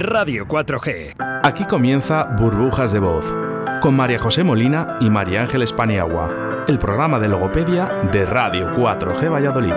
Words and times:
Radio 0.00 0.46
4G. 0.46 1.14
Aquí 1.42 1.64
comienza 1.64 2.24
Burbujas 2.38 2.92
de 2.92 2.98
Voz, 2.98 3.24
con 3.80 3.94
María 3.94 4.18
José 4.18 4.42
Molina 4.42 4.96
y 5.00 5.10
María 5.10 5.42
Ángeles 5.42 5.72
Paniagua, 5.72 6.64
el 6.68 6.78
programa 6.78 7.18
de 7.18 7.28
logopedia 7.28 7.86
de 8.10 8.24
Radio 8.24 8.74
4G 8.74 9.32
Valladolid. 9.32 9.74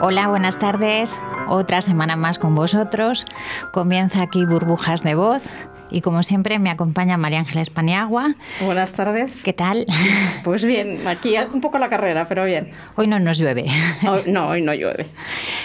Hola, 0.00 0.28
buenas 0.28 0.58
tardes. 0.58 1.18
Otra 1.48 1.80
semana 1.80 2.16
más 2.16 2.38
con 2.38 2.54
vosotros. 2.54 3.24
Comienza 3.72 4.22
aquí 4.22 4.44
Burbujas 4.44 5.02
de 5.02 5.14
Voz. 5.14 5.44
Y 5.90 6.00
como 6.00 6.22
siempre 6.22 6.58
me 6.58 6.70
acompaña 6.70 7.16
María 7.16 7.38
Ángeles 7.38 7.70
Paniagua. 7.70 8.34
Buenas 8.60 8.92
tardes. 8.92 9.42
¿Qué 9.42 9.52
tal? 9.52 9.86
Pues 10.44 10.64
bien, 10.64 11.06
aquí 11.08 11.34
un 11.52 11.60
poco 11.60 11.78
la 11.78 11.88
carrera, 11.88 12.26
pero 12.28 12.44
bien. 12.44 12.70
Hoy 12.94 13.06
no 13.06 13.18
nos 13.18 13.38
llueve. 13.38 13.66
no, 14.26 14.48
hoy 14.48 14.62
no 14.62 14.74
llueve. 14.74 15.06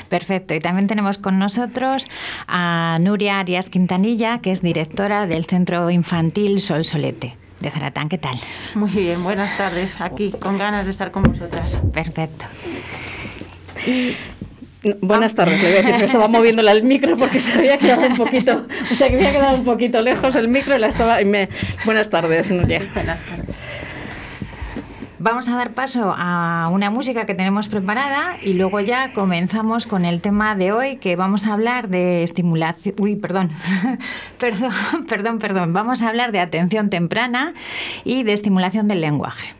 Perfecto. 0.09 0.53
Y 0.55 0.59
también 0.59 0.87
tenemos 0.87 1.17
con 1.17 1.37
nosotros 1.37 2.07
a 2.47 2.97
Nuria 2.99 3.39
Arias 3.39 3.69
Quintanilla, 3.69 4.39
que 4.39 4.51
es 4.51 4.61
directora 4.61 5.27
del 5.27 5.45
Centro 5.45 5.89
Infantil 5.89 6.61
Sol 6.61 6.83
Solete 6.83 7.35
de 7.59 7.69
Zaratán. 7.69 8.09
¿Qué 8.09 8.17
tal? 8.17 8.35
Muy 8.75 8.89
bien, 8.89 9.23
buenas 9.23 9.55
tardes. 9.57 9.99
Aquí 10.01 10.31
con 10.31 10.57
ganas 10.57 10.85
de 10.85 10.91
estar 10.91 11.11
con 11.11 11.23
vosotras. 11.23 11.77
Perfecto. 11.93 12.45
Buenas 15.01 15.35
tardes, 15.35 15.61
le 15.61 15.69
voy 15.69 15.77
a 15.77 15.81
decir, 15.81 15.95
se 15.95 16.05
estaba 16.05 16.27
moviendo 16.27 16.67
el 16.67 16.83
micro 16.83 17.15
porque 17.15 17.39
se 17.39 17.53
había 17.53 17.77
quedado 17.77 18.07
un 18.07 18.15
poquito, 18.15 18.65
o 18.91 18.95
sea 18.95 19.09
que 19.09 19.15
había 19.15 19.31
quedado 19.31 19.57
un 19.57 19.63
poquito 19.63 20.01
lejos 20.01 20.35
el 20.35 20.47
micro 20.47 20.75
y 20.75 20.79
la 20.79 20.87
estaba. 20.87 21.21
Y 21.21 21.25
me, 21.25 21.49
buenas 21.85 22.09
tardes, 22.09 22.49
Nuria. 22.49 22.89
Buenas 22.95 23.19
tardes. 23.21 23.55
Vamos 25.19 25.47
a 25.49 25.55
dar 25.55 25.69
paso 25.73 26.15
a 26.17 26.67
una 26.73 26.89
música 26.89 27.27
que 27.27 27.35
tenemos 27.35 27.67
preparada 27.67 28.37
y 28.41 28.53
luego 28.53 28.79
ya 28.79 29.13
comenzamos 29.13 29.85
con 29.85 30.03
el 30.03 30.19
tema 30.19 30.55
de 30.55 30.71
hoy 30.71 30.97
que 30.97 31.15
vamos 31.15 31.45
a 31.45 31.53
hablar 31.53 31.89
de 31.89 32.23
estimulación. 32.23 32.95
Uy, 32.97 33.17
perdón. 33.17 33.51
perdón, 34.39 34.71
perdón, 35.07 35.37
perdón. 35.37 35.73
Vamos 35.73 36.01
a 36.01 36.09
hablar 36.09 36.31
de 36.31 36.39
atención 36.39 36.89
temprana 36.89 37.53
y 38.03 38.23
de 38.23 38.33
estimulación 38.33 38.87
del 38.87 39.01
lenguaje. 39.01 39.53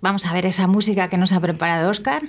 Vamos 0.00 0.24
a 0.24 0.32
ver 0.32 0.46
esa 0.46 0.66
música 0.68 1.08
que 1.08 1.18
nos 1.18 1.32
ha 1.32 1.40
preparado 1.40 1.90
Oscar. 1.90 2.22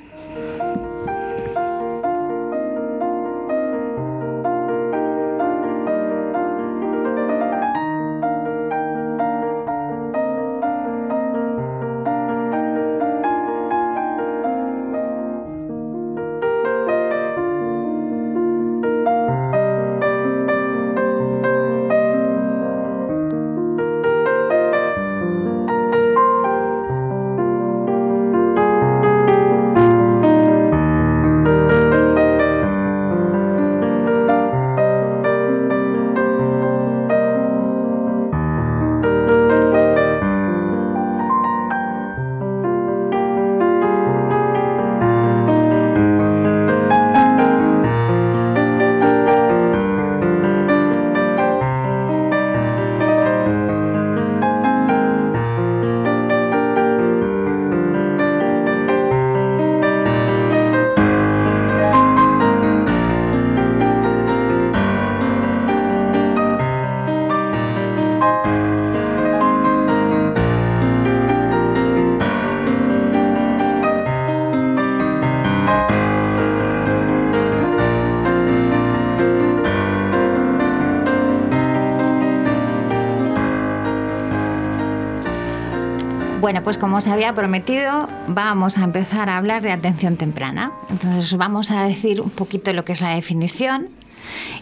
Pues 86.66 86.80
como 86.80 86.98
os 86.98 87.06
había 87.06 87.32
prometido, 87.36 88.10
vamos 88.28 88.80
a 88.80 88.84
empezar 88.84 89.30
a 89.30 89.38
hablar 89.38 89.62
de 89.62 89.72
atención 89.72 90.18
temprana. 90.18 90.72
Entonces 90.90 91.38
vamos 91.38 91.70
a 91.70 91.84
decir 91.84 92.20
un 92.20 92.32
poquito 92.32 92.74
lo 92.74 92.84
que 92.84 92.94
es 92.94 93.02
la 93.02 93.14
definición 93.14 93.90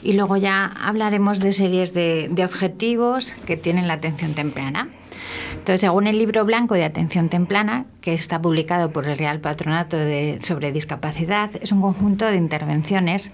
y 0.03 0.11
luego 0.11 0.35
ya 0.35 0.65
hablaremos 0.65 1.39
de 1.39 1.53
series 1.53 1.93
de, 1.93 2.29
objetivos 2.43 3.31
que 3.45 3.55
tienen 3.55 3.87
la 3.87 3.93
atención 3.93 4.33
temprana. 4.33 4.89
Entonces, 5.53 5.79
según 5.79 6.07
el 6.07 6.19
libro 6.19 6.43
blanco 6.43 6.75
de 6.75 6.83
atención 6.83 7.29
temprana, 7.29 7.85
que 8.01 8.13
está 8.13 8.41
publicado 8.41 8.91
por 8.91 9.07
el 9.07 9.17
Real 9.17 9.39
Patronato 9.39 9.95
sobre 10.41 10.73
Discapacidad, 10.73 11.51
es 11.61 11.71
un 11.71 11.79
conjunto 11.79 12.25
de 12.25 12.35
intervenciones 12.35 13.31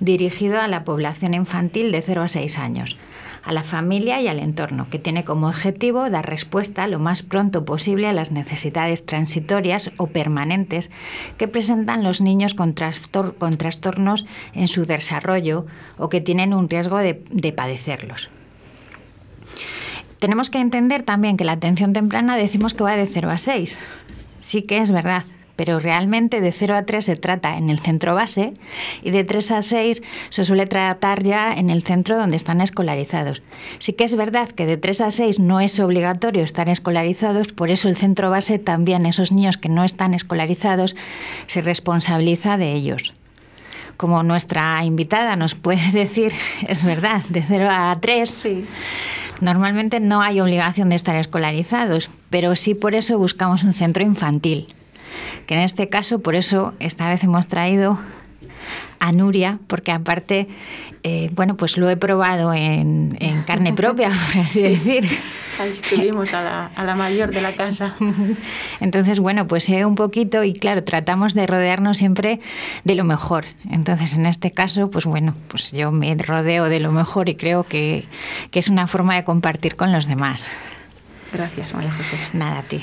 dirigido 0.00 0.62
a 0.62 0.66
la 0.66 0.84
población 0.84 1.34
infantil 1.34 1.92
de 1.92 2.00
0 2.00 2.22
a 2.22 2.28
6 2.28 2.58
años 2.58 2.96
a 3.42 3.52
la 3.52 3.62
familia 3.62 4.20
y 4.20 4.28
al 4.28 4.38
entorno, 4.38 4.88
que 4.90 4.98
tiene 4.98 5.24
como 5.24 5.48
objetivo 5.48 6.08
dar 6.10 6.28
respuesta 6.28 6.86
lo 6.86 6.98
más 6.98 7.22
pronto 7.22 7.64
posible 7.64 8.06
a 8.06 8.12
las 8.12 8.32
necesidades 8.32 9.04
transitorias 9.06 9.90
o 9.96 10.08
permanentes 10.08 10.90
que 11.36 11.48
presentan 11.48 12.02
los 12.02 12.20
niños 12.20 12.54
con, 12.54 12.74
trastornos 12.74 14.26
en 14.54 14.68
su 14.68 14.86
desarrollo 14.86 15.66
o 15.96 16.08
que 16.08 16.20
tienen 16.20 16.54
un 16.54 16.68
riesgo 16.68 16.98
de, 16.98 17.22
de 17.30 17.52
padecerlos. 17.52 18.30
Tenemos 20.18 20.50
que 20.50 20.60
entender 20.60 21.04
también 21.04 21.36
que 21.36 21.44
la 21.44 21.52
atención 21.52 21.92
temprana 21.92 22.36
decimos 22.36 22.74
que 22.74 22.84
va 22.84 22.96
de 22.96 23.06
0 23.06 23.30
a 23.30 23.38
6. 23.38 23.78
Sí 24.40 24.62
que 24.62 24.78
es 24.78 24.90
verdad, 24.90 25.24
pero 25.58 25.80
realmente 25.80 26.40
de 26.40 26.52
0 26.52 26.76
a 26.76 26.84
3 26.84 27.04
se 27.04 27.16
trata 27.16 27.58
en 27.58 27.68
el 27.68 27.80
centro 27.80 28.14
base 28.14 28.54
y 29.02 29.10
de 29.10 29.24
3 29.24 29.50
a 29.50 29.62
6 29.62 30.04
se 30.28 30.44
suele 30.44 30.66
tratar 30.66 31.24
ya 31.24 31.52
en 31.52 31.68
el 31.68 31.82
centro 31.82 32.16
donde 32.16 32.36
están 32.36 32.60
escolarizados. 32.60 33.42
Sí 33.80 33.94
que 33.94 34.04
es 34.04 34.14
verdad 34.14 34.48
que 34.50 34.66
de 34.66 34.76
3 34.76 35.00
a 35.00 35.10
6 35.10 35.40
no 35.40 35.58
es 35.58 35.80
obligatorio 35.80 36.44
estar 36.44 36.68
escolarizados, 36.68 37.48
por 37.48 37.70
eso 37.70 37.88
el 37.88 37.96
centro 37.96 38.30
base 38.30 38.60
también, 38.60 39.04
esos 39.04 39.32
niños 39.32 39.58
que 39.58 39.68
no 39.68 39.82
están 39.82 40.14
escolarizados, 40.14 40.94
se 41.48 41.60
responsabiliza 41.60 42.56
de 42.56 42.74
ellos. 42.74 43.12
Como 43.96 44.22
nuestra 44.22 44.84
invitada 44.84 45.34
nos 45.34 45.56
puede 45.56 45.90
decir, 45.92 46.32
es 46.68 46.84
verdad, 46.84 47.24
de 47.30 47.42
0 47.42 47.68
a 47.68 47.98
3, 48.00 48.46
normalmente 49.40 49.98
no 49.98 50.22
hay 50.22 50.40
obligación 50.40 50.90
de 50.90 50.94
estar 50.94 51.16
escolarizados, 51.16 52.10
pero 52.30 52.54
sí 52.54 52.74
por 52.74 52.94
eso 52.94 53.18
buscamos 53.18 53.64
un 53.64 53.72
centro 53.72 54.04
infantil 54.04 54.68
que 55.46 55.54
en 55.54 55.60
este 55.60 55.88
caso, 55.88 56.20
por 56.20 56.34
eso 56.34 56.74
esta 56.78 57.08
vez 57.08 57.24
hemos 57.24 57.48
traído 57.48 57.98
a 59.00 59.12
Nuria, 59.12 59.58
porque 59.66 59.92
aparte, 59.92 60.48
eh, 61.02 61.30
bueno, 61.32 61.56
pues 61.56 61.76
lo 61.76 61.88
he 61.88 61.96
probado 61.96 62.52
en, 62.52 63.16
carne 63.46 63.72
propia, 63.74 64.10
por 64.32 64.42
así 64.42 64.62
decir. 64.62 65.08
Ahí 65.60 65.70
estuvimos 65.70 66.32
a 66.34 66.70
la, 66.76 66.94
mayor 66.94 67.32
de 67.32 67.40
la 67.40 67.52
casa. 67.52 67.94
Entonces, 68.80 69.18
bueno, 69.18 69.48
pues 69.48 69.64
sé 69.64 69.84
un 69.84 69.96
poquito 69.96 70.44
y 70.44 70.52
claro, 70.52 70.84
tratamos 70.84 71.34
de 71.34 71.46
rodearnos 71.46 71.98
siempre 71.98 72.40
de 72.84 72.94
lo 72.94 73.04
mejor. 73.04 73.44
Entonces, 73.70 74.14
en 74.14 74.26
este 74.26 74.52
caso, 74.52 74.90
pues 74.90 75.04
bueno, 75.04 75.34
pues 75.48 75.72
yo 75.72 75.90
me 75.90 76.14
rodeo 76.14 76.68
de 76.68 76.78
lo 76.78 76.92
mejor 76.92 77.28
y 77.28 77.34
creo 77.34 77.64
que, 77.64 78.04
que 78.50 78.58
es 78.60 78.68
una 78.68 78.86
forma 78.86 79.16
de 79.16 79.24
compartir 79.24 79.74
con 79.74 79.92
los 79.92 80.06
demás. 80.06 80.48
Gracias, 81.32 81.74
María 81.74 81.92
José. 81.92 82.16
Nada, 82.34 82.60
a 82.60 82.62
ti. 82.62 82.82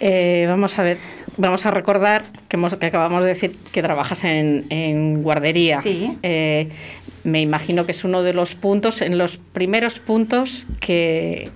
Eh, 0.00 0.46
vamos 0.48 0.78
a 0.78 0.82
ver, 0.82 0.98
vamos 1.36 1.66
a 1.66 1.70
recordar 1.70 2.24
que, 2.48 2.56
hemos, 2.56 2.74
que 2.76 2.86
acabamos 2.86 3.22
de 3.22 3.28
decir 3.28 3.56
que 3.72 3.82
trabajas 3.82 4.24
en, 4.24 5.22
guardería. 5.22 5.80
Sí. 5.80 6.16
Eh, 6.22 6.68
me 7.24 7.40
imagino 7.40 7.86
que 7.86 7.92
es 7.92 8.04
uno 8.04 8.22
de 8.22 8.34
los 8.34 8.54
puntos, 8.54 9.00
en 9.00 9.16
los 9.18 9.38
primeros 9.38 10.00
puntos 10.00 10.66
que, 10.80 11.50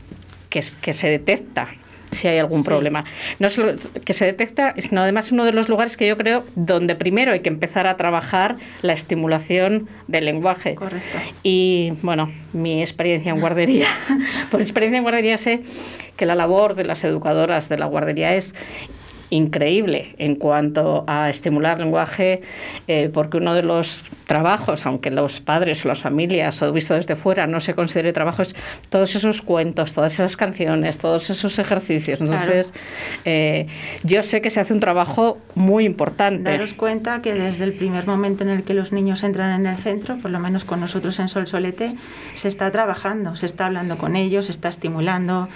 que, 0.49 0.63
que 0.81 0.93
se 0.93 1.09
detecta 1.09 1.69
si 2.11 2.29
hay 2.29 2.39
algún 2.39 2.65
problema. 2.65 3.05
No 3.39 3.51
solo 3.51 3.75
que 4.05 4.13
se 4.13 4.25
detecta, 4.25 4.75
sino 4.79 5.03
además 5.03 5.33
uno 5.33 5.45
de 5.45 5.53
los 5.53 5.69
lugares 5.69 5.97
que 5.97 6.07
yo 6.07 6.17
creo 6.17 6.45
donde 6.55 6.95
primero 6.95 7.33
hay 7.33 7.41
que 7.41 7.49
empezar 7.49 7.87
a 7.87 7.97
trabajar 7.97 8.57
la 8.83 8.93
estimulación 8.93 9.89
del 10.07 10.25
lenguaje. 10.25 10.75
Correcto. 10.75 11.19
Y 11.43 11.93
bueno, 12.03 12.33
mi 12.53 12.81
experiencia 12.81 13.33
en 13.33 13.41
guardería, 13.41 13.89
por 14.51 14.61
experiencia 14.61 14.99
en 14.99 15.03
guardería 15.03 15.37
sé 15.37 15.63
que 16.17 16.27
la 16.27 16.35
labor 16.35 16.75
de 16.75 16.85
las 16.85 17.05
educadoras 17.05 17.69
de 17.69 17.79
la 17.79 17.87
guardería 17.87 18.35
es 18.35 18.55
increíble 19.31 20.15
en 20.19 20.37
cuanto 20.37 21.05
a 21.07 21.31
estimular 21.31 21.79
lenguaje, 21.79 22.43
eh, 22.87 23.11
porque 23.13 23.39
uno 23.39 23.55
de 23.55 23.63
los 23.63 24.03
trabajos, 24.27 24.87
aunque 24.87 25.11
los 25.11 25.41
padres 25.41 25.85
o 25.85 25.89
las 25.89 26.01
familias 26.01 26.61
o 26.63 26.73
visto 26.73 26.95
desde 26.95 27.17
fuera 27.17 27.47
no 27.47 27.61
se 27.61 27.75
considere 27.75 28.13
trabajos, 28.13 28.55
todos 28.89 29.15
esos 29.15 29.43
cuentos, 29.43 29.93
todas 29.93 30.15
esas 30.15 30.37
canciones, 30.37 30.99
todos 30.99 31.31
esos 31.31 31.59
ejercicios. 31.59 32.21
Entonces, 32.21 32.73
eh, 33.25 33.67
yo 34.03 34.23
sé 34.23 34.41
que 34.41 34.51
se 34.51 34.61
hace 34.61 34.73
un 34.73 34.81
trabajo 34.81 35.39
muy 35.55 35.85
importante. 35.85 36.51
Daros 36.51 36.75
cuenta 36.75 37.23
que 37.23 37.35
desde 37.35 37.65
el 37.65 37.73
primer 37.73 38.07
momento 38.07 38.45
en 38.45 38.51
el 38.51 38.63
que 38.63 38.75
los 38.75 38.93
niños 38.93 39.23
entran 39.23 39.61
en 39.61 39.67
el 39.67 39.77
centro, 39.77 40.17
por 40.19 40.31
lo 40.31 40.39
menos 40.39 40.65
con 40.65 40.81
nosotros 40.81 41.19
en 41.19 41.29
Sol 41.29 41.47
Solete, 41.47 41.95
se 42.35 42.49
está 42.49 42.71
trabajando, 42.71 43.37
se 43.37 43.47
está 43.47 43.67
hablando 43.67 43.97
con 43.99 44.17
ellos, 44.17 44.47
se 44.47 44.53
está 44.53 44.69
estimulando, 44.69 45.49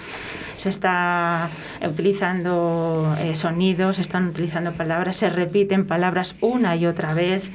se 0.61 0.69
está 0.69 1.49
utilizando 1.83 3.15
eh, 3.19 3.35
sonidos, 3.35 3.95
se 3.95 4.03
están 4.03 4.27
utilizando 4.27 4.73
palabras, 4.73 5.15
se 5.15 5.27
repiten 5.27 5.87
palabras 5.87 6.35
una 6.39 6.75
y 6.75 6.85
otra 6.85 7.15
vez. 7.15 7.49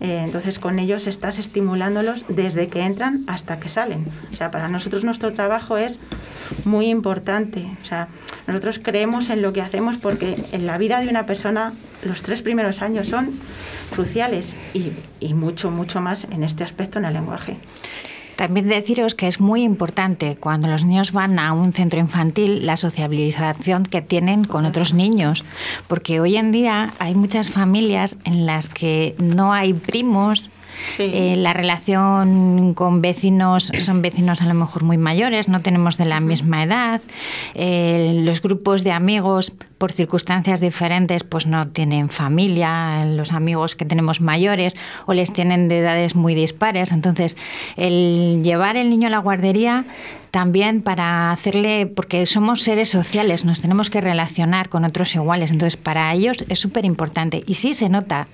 Eh, 0.00 0.22
entonces 0.24 0.58
con 0.58 0.78
ellos 0.78 1.06
estás 1.06 1.38
estimulándolos 1.38 2.24
desde 2.28 2.68
que 2.68 2.80
entran 2.80 3.24
hasta 3.26 3.60
que 3.60 3.68
salen. 3.68 4.06
O 4.32 4.34
sea, 4.34 4.50
para 4.50 4.68
nosotros 4.68 5.04
nuestro 5.04 5.34
trabajo 5.34 5.76
es 5.76 6.00
muy 6.64 6.86
importante. 6.86 7.66
O 7.82 7.84
sea, 7.84 8.08
nosotros 8.46 8.80
creemos 8.82 9.28
en 9.28 9.42
lo 9.42 9.52
que 9.52 9.60
hacemos 9.60 9.98
porque 9.98 10.42
en 10.50 10.64
la 10.64 10.78
vida 10.78 11.00
de 11.00 11.08
una 11.08 11.26
persona 11.26 11.74
los 12.02 12.22
tres 12.22 12.40
primeros 12.40 12.80
años 12.80 13.08
son 13.08 13.28
cruciales 13.94 14.56
y, 14.72 14.92
y 15.20 15.34
mucho, 15.34 15.70
mucho 15.70 16.00
más 16.00 16.24
en 16.30 16.44
este 16.44 16.64
aspecto 16.64 16.98
en 16.98 17.04
el 17.04 17.12
lenguaje. 17.12 17.58
También 18.38 18.68
deciros 18.68 19.16
que 19.16 19.26
es 19.26 19.40
muy 19.40 19.64
importante 19.64 20.36
cuando 20.38 20.68
los 20.68 20.84
niños 20.84 21.10
van 21.10 21.40
a 21.40 21.52
un 21.52 21.72
centro 21.72 21.98
infantil 21.98 22.64
la 22.64 22.76
sociabilización 22.76 23.82
que 23.82 24.00
tienen 24.00 24.44
con 24.44 24.64
otros 24.64 24.94
niños, 24.94 25.44
porque 25.88 26.20
hoy 26.20 26.36
en 26.36 26.52
día 26.52 26.94
hay 27.00 27.16
muchas 27.16 27.50
familias 27.50 28.16
en 28.22 28.46
las 28.46 28.68
que 28.68 29.16
no 29.18 29.52
hay 29.52 29.72
primos, 29.72 30.50
eh, 30.98 31.34
la 31.36 31.52
relación 31.52 32.74
con 32.74 33.00
vecinos 33.00 33.72
son 33.80 34.02
vecinos 34.02 34.40
a 34.42 34.46
lo 34.46 34.54
mejor 34.54 34.84
muy 34.84 34.98
mayores, 34.98 35.48
no 35.48 35.60
tenemos 35.60 35.96
de 35.96 36.04
la 36.04 36.20
misma 36.20 36.62
edad. 36.62 37.00
Eh, 37.54 38.22
los 38.24 38.40
grupos 38.40 38.84
de 38.84 38.92
amigos, 38.92 39.52
por 39.78 39.92
circunstancias 39.92 40.60
diferentes, 40.60 41.22
pues 41.22 41.46
no 41.46 41.68
tienen 41.68 42.08
familia, 42.08 43.04
los 43.06 43.32
amigos 43.32 43.76
que 43.76 43.84
tenemos 43.84 44.20
mayores 44.20 44.76
o 45.06 45.14
les 45.14 45.32
tienen 45.32 45.68
de 45.68 45.78
edades 45.78 46.16
muy 46.16 46.34
dispares. 46.34 46.90
Entonces, 46.90 47.36
el 47.76 48.42
llevar 48.42 48.76
el 48.76 48.90
niño 48.90 49.06
a 49.06 49.10
la 49.10 49.18
guardería 49.18 49.84
también 50.30 50.82
para 50.82 51.32
hacerle, 51.32 51.86
porque 51.86 52.26
somos 52.26 52.62
seres 52.62 52.88
sociales, 52.90 53.44
nos 53.44 53.62
tenemos 53.62 53.88
que 53.88 54.00
relacionar 54.00 54.68
con 54.68 54.84
otros 54.84 55.14
iguales, 55.14 55.50
entonces 55.50 55.76
para 55.76 56.12
ellos 56.12 56.44
es 56.48 56.58
súper 56.58 56.84
importante. 56.84 57.42
Y 57.46 57.54
sí 57.54 57.72
se 57.72 57.88
nota 57.88 58.26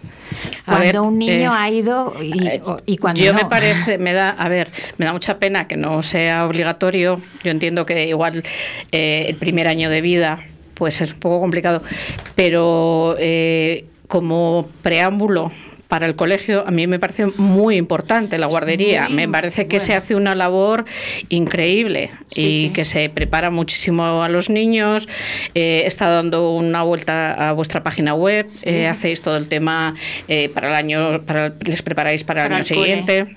cuando 0.65 1.05
un 1.05 1.19
niño 1.19 1.55
eh, 1.55 1.59
ha 1.59 1.71
ido 1.71 2.15
y, 2.21 2.47
eh, 2.47 2.63
y 2.87 2.97
cuando 2.97 3.23
yo 3.23 3.33
no. 3.33 3.43
me 3.43 3.45
parece, 3.49 3.99
me 3.99 4.13
da, 4.13 4.31
a 4.31 4.49
ver, 4.49 4.71
me 4.99 5.07
da 5.07 5.13
mucha 5.13 5.39
pena 5.39 5.69
que 5.69 5.77
no 5.77 6.03
sea 6.03 6.47
obligatorio. 6.47 7.21
Yo 7.45 7.51
entiendo 7.51 7.87
que 7.87 8.09
igual 8.09 8.43
eh, 8.91 9.27
el 9.29 9.37
primer 9.37 9.69
año 9.69 9.89
de 9.89 10.01
vida 10.01 10.41
pues 10.75 11.01
es 11.01 11.13
un 11.15 11.21
poco 11.21 11.41
complicado, 11.41 11.83
pero 12.35 13.17
eh, 13.19 13.87
como 14.09 14.69
preámbulo 14.83 15.51
para 15.89 16.07
el 16.07 16.17
colegio 16.17 16.65
a 16.67 16.71
mí 16.73 16.87
me 16.89 16.99
parece 16.99 17.27
muy 17.37 17.77
importante 17.77 18.37
la 18.39 18.47
guardería. 18.47 19.05
muy 19.05 19.15
me 19.15 19.29
parece 19.29 19.67
que 19.69 19.79
se 19.79 19.95
hace 19.95 20.17
una 20.17 20.35
labor 20.35 20.87
increíble 21.29 22.11
Sí, 22.33 22.41
y 22.41 22.67
sí. 22.67 22.73
que 22.73 22.85
se 22.85 23.11
prepara 23.11 23.51
muchísimo 23.51 24.23
a 24.23 24.29
los 24.29 24.51
niños. 24.51 25.07
Eh, 25.55 25.83
he 25.85 25.87
estado 25.87 26.17
dando 26.17 26.51
una 26.53 26.83
vuelta 26.83 27.35
a 27.35 27.53
vuestra 27.53 27.83
página 27.85 28.15
web, 28.15 28.49
eh, 28.63 28.89
hacéis 28.89 29.21
todo 29.21 29.37
el 29.37 29.47
tema 29.47 29.95
eh, 30.27 30.49
para 30.49 30.69
el 30.71 30.75
año, 30.75 31.23
para, 31.23 31.53
les 31.65 31.83
preparáis 31.83 32.25
para, 32.25 32.45
Para 32.45 32.47
el 32.47 32.53
año 32.55 32.61
el 32.63 32.67
siguiente. 32.67 33.37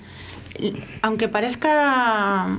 aunque 1.02 1.28
parezca 1.28 2.58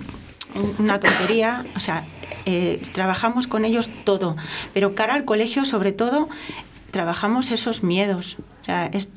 una 0.77 0.99
tontería, 0.99 1.65
o 1.75 1.79
sea, 1.81 2.05
eh, 2.51 2.81
trabajamos 2.93 3.45
con 3.45 3.63
ellos 3.63 3.91
todo, 4.03 4.35
pero 4.73 4.95
cara 4.95 5.13
al 5.13 5.23
colegio, 5.23 5.65
sobre 5.65 5.91
todo, 5.91 6.27
trabajamos 6.89 7.51
esos 7.51 7.83
miedos. 7.83 8.37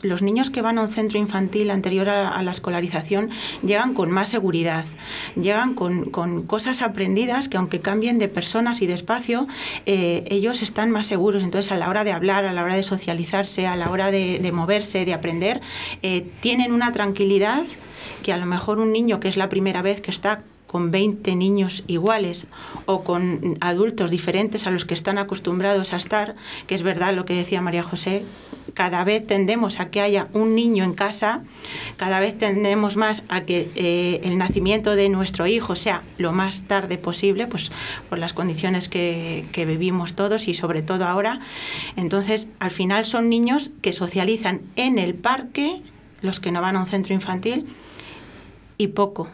Los 0.03 0.21
niños 0.21 0.51
que 0.51 0.61
van 0.61 0.77
a 0.77 0.83
un 0.83 0.91
centro 0.91 1.19
infantil 1.19 1.71
anterior 1.71 2.11
a, 2.11 2.43
la 2.43 2.51
escolarización 2.51 3.31
llegan 3.63 3.95
con 3.95 4.11
más 4.11 4.29
seguridad, 4.29 4.85
llegan 5.35 5.75
con, 5.75 6.11
cosas 6.47 6.83
aprendidas 6.83 7.49
que 7.49 7.57
aunque 7.57 7.81
cambien 7.81 8.19
de 8.19 8.29
personas 8.29 8.83
y 8.83 8.87
de 8.87 8.93
espacio, 8.93 9.47
eh, 9.87 10.25
ellos 10.29 10.61
están 10.61 10.91
más 10.91 11.07
seguros. 11.07 11.43
Entonces, 11.43 11.73
a 11.73 11.77
la 11.77 11.89
hora 11.89 12.05
de 12.05 12.13
hablar, 12.13 12.45
a 12.45 12.53
la 12.53 12.63
hora 12.63 12.77
de 12.77 12.83
socializarse, 12.83 13.67
a 13.67 13.77
la 13.77 13.91
hora 13.91 14.11
de, 14.11 14.39
de 14.41 14.53
moverse, 14.53 15.07
de 15.07 15.15
aprender, 15.15 15.63
eh, 16.03 16.27
tienen 16.41 16.73
una 16.73 16.93
tranquilidad 16.93 17.65
que 18.23 18.33
a 18.33 18.37
lo 18.37 18.45
mejor 18.47 18.79
un 18.79 18.93
niño 18.93 19.21
que 19.21 19.29
es 19.29 19.39
la 19.39 19.49
primera 19.49 19.81
vez 19.81 20.03
que 20.03 20.11
está 20.11 20.43
con 20.73 20.91
20 20.91 21.37
niños 21.37 21.85
iguales 21.87 22.47
o 22.87 23.05
con 23.05 23.59
adultos 23.61 24.11
diferentes 24.11 24.67
a 24.67 24.71
los 24.71 24.87
que 24.87 24.95
están 24.95 25.19
acostumbrados 25.19 25.93
a 25.93 25.97
estar, 25.97 26.35
que 26.67 26.75
es 26.75 26.83
verdad 26.83 27.15
lo 27.15 27.27
que 27.27 27.35
decía 27.35 27.61
María 27.61 27.83
José, 27.83 28.25
cada 28.73 29.05
vez 29.05 29.27
tendemos 29.27 29.81
a 29.81 29.91
que 29.91 30.01
haya 30.01 30.29
un 30.33 30.55
niño 30.55 30.83
en 30.83 30.95
casa, 30.95 31.43
cada 31.99 32.21
vez 32.21 32.39
tendemos 32.39 32.97
más 32.97 33.23
a 33.29 33.43
que 33.43 33.69
eh, 33.75 34.23
el 34.25 34.39
nacimiento 34.39 34.97
de 34.97 35.11
nuestro 35.11 35.47
hijo 35.47 35.77
sea 35.77 36.01
lo 36.17 36.33
más 36.33 36.63
tarde 36.63 36.97
posible, 36.97 37.47
pues 37.47 37.71
por 38.09 38.19
las 38.19 38.33
condiciones 38.33 38.89
que, 38.89 39.45
que 39.53 39.67
vivimos 39.67 40.15
todos 40.15 40.49
y 40.49 40.55
sobre 40.55 40.81
todo 40.81 41.05
ahora. 41.05 41.41
Entonces, 41.97 42.49
al 42.61 42.71
final 42.71 43.05
son 43.05 43.29
niños 43.29 43.71
que 43.83 43.93
socializan 43.93 44.63
en 44.77 44.99
el 44.99 45.13
parque, 45.15 45.83
los 46.23 46.41
que 46.41 46.51
no 46.51 46.63
van 46.63 46.77
a 46.77 46.81
un 46.81 46.87
centro 46.87 47.13
infantil, 47.13 47.67
y 48.79 48.89
poco, 48.89 49.29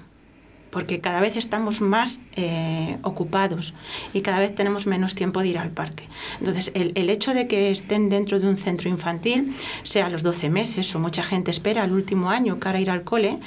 porque 0.78 1.00
cada 1.00 1.18
vez 1.20 1.34
estamos 1.36 1.80
más 1.80 2.20
eh, 2.36 2.98
ocupados 3.02 3.74
y 4.12 4.20
cada 4.20 4.38
vez 4.38 4.54
tenemos 4.54 4.86
menos 4.86 5.16
tiempo 5.16 5.40
de 5.42 5.48
ir 5.48 5.58
al 5.58 5.70
parque. 5.70 6.04
Entonces, 6.38 6.70
el, 6.76 6.92
el 6.94 7.10
hecho 7.10 7.34
de 7.34 7.48
que 7.48 7.72
estén 7.72 8.08
dentro 8.10 8.38
de 8.38 8.46
un 8.46 8.56
centro 8.56 8.88
infantil, 8.88 9.56
sea 9.82 10.06
a 10.06 10.08
los 10.08 10.22
12 10.22 10.50
meses 10.50 10.94
o 10.94 11.00
mucha 11.00 11.24
gente 11.24 11.50
espera 11.50 11.82
al 11.82 11.90
último 11.90 12.30
año 12.30 12.60
para 12.60 12.78
ir 12.78 12.90
al 12.90 13.02
cole, 13.02 13.38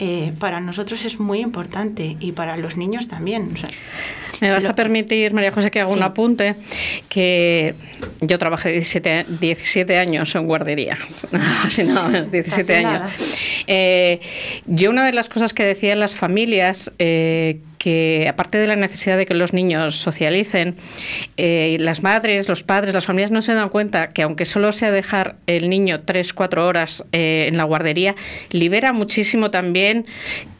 eh, 0.00 0.32
para 0.40 0.58
nosotros 0.58 1.04
es 1.04 1.20
muy 1.20 1.38
importante 1.38 2.16
y 2.18 2.32
para 2.32 2.56
los 2.56 2.76
niños 2.76 3.06
también. 3.06 3.50
O 3.54 3.56
sea, 3.56 3.68
Me 4.40 4.50
vas 4.50 4.64
Lo- 4.64 4.70
a 4.70 4.74
permitir, 4.74 5.32
María 5.32 5.52
José, 5.52 5.70
que 5.70 5.80
haga 5.80 5.92
un 5.92 6.02
apunte, 6.02 6.56
que 7.08 7.76
yo 8.20 8.36
trabajé 8.38 8.72
17, 8.72 9.26
17 9.40 9.96
años 9.96 10.34
en 10.34 10.48
guardería, 10.48 10.98
si 11.68 11.84
no, 11.84 12.10
17 12.10 12.42
Casi 12.42 12.84
años. 12.84 13.02
Eh, 13.68 14.18
yo 14.66 14.90
una 14.90 15.06
de 15.06 15.12
las 15.12 15.28
cosas 15.28 15.54
que 15.54 15.64
decía 15.64 15.92
en 15.92 16.00
las 16.00 16.12
familias, 16.16 16.63
eh, 16.98 17.60
que 17.84 18.26
aparte 18.30 18.56
de 18.56 18.66
la 18.66 18.76
necesidad 18.76 19.18
de 19.18 19.26
que 19.26 19.34
los 19.34 19.52
niños 19.52 19.96
socialicen, 19.96 20.74
eh, 21.36 21.76
las 21.80 22.02
madres, 22.02 22.48
los 22.48 22.62
padres, 22.62 22.94
las 22.94 23.04
familias 23.04 23.30
no 23.30 23.42
se 23.42 23.52
dan 23.52 23.68
cuenta 23.68 24.08
que 24.08 24.22
aunque 24.22 24.46
solo 24.46 24.72
sea 24.72 24.90
dejar 24.90 25.36
el 25.46 25.68
niño 25.68 26.00
3, 26.00 26.32
4 26.32 26.66
horas 26.66 27.04
eh, 27.12 27.44
en 27.46 27.58
la 27.58 27.64
guardería, 27.64 28.14
libera 28.52 28.94
muchísimo 28.94 29.50
también 29.50 30.06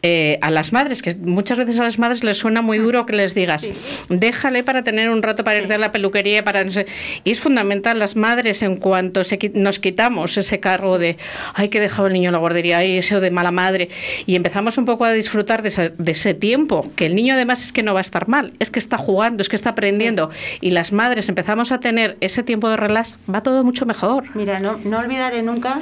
eh, 0.03 0.37
a 0.41 0.51
las 0.51 0.71
madres, 0.71 1.01
que 1.01 1.15
muchas 1.15 1.57
veces 1.57 1.79
a 1.79 1.83
las 1.83 1.97
madres 1.97 2.23
les 2.23 2.37
suena 2.37 2.61
muy 2.61 2.77
duro 2.77 3.07
que 3.07 3.13
les 3.13 3.33
digas, 3.33 3.63
Sí. 3.63 3.71
déjale 4.09 4.63
para 4.63 4.83
tener 4.83 5.09
un 5.09 5.23
rato 5.23 5.43
para 5.43 5.57
irte 5.57 5.73
a 5.73 5.79
la 5.79 5.91
peluquería, 5.91 6.43
para 6.43 6.63
no 6.63 6.69
sé. 6.69 6.85
Y 7.23 7.31
es 7.31 7.39
fundamental 7.39 7.97
las 7.97 8.15
madres 8.15 8.61
en 8.61 8.75
cuanto 8.75 9.23
se 9.23 9.39
nos 9.55 9.79
quitamos 9.79 10.37
ese 10.37 10.59
cargo 10.59 10.99
de, 10.99 11.17
ay, 11.55 11.69
que 11.69 11.79
he 11.79 11.81
dejado 11.81 12.05
el 12.05 12.13
niño 12.13 12.29
en 12.29 12.33
la 12.33 12.39
guardería, 12.39 12.77
ay, 12.77 12.97
eso 12.99 13.19
de 13.19 13.31
mala 13.31 13.49
madre, 13.49 13.89
y 14.27 14.35
empezamos 14.35 14.77
un 14.77 14.85
poco 14.85 15.05
a 15.05 15.11
disfrutar 15.11 15.63
de 15.63 15.69
ese, 15.69 15.89
de 15.97 16.11
ese 16.11 16.35
tiempo, 16.35 16.85
que 16.95 17.07
el 17.07 17.14
niño 17.15 17.33
además 17.33 17.63
es 17.63 17.73
que 17.73 17.83
no 17.83 17.93
va 17.93 17.99
a 17.99 18.01
estar 18.01 18.27
mal, 18.27 18.53
es 18.59 18.69
que 18.69 18.79
está 18.79 18.97
jugando, 18.97 19.41
es 19.41 19.49
que 19.49 19.55
está 19.55 19.71
aprendiendo, 19.71 20.29
y 20.61 20.71
las 20.71 20.91
madres 20.91 21.29
empezamos 21.29 21.71
a 21.71 21.79
tener 21.79 22.17
ese 22.21 22.43
tiempo 22.43 22.69
de 22.69 22.77
relax, 22.77 23.17
va 23.33 23.41
todo 23.41 23.63
mucho 23.63 23.85
mejor. 23.85 24.25
Mira, 24.35 24.59
no, 24.59 24.77
no 24.83 24.99
olvidaré 24.99 25.41
nunca 25.41 25.79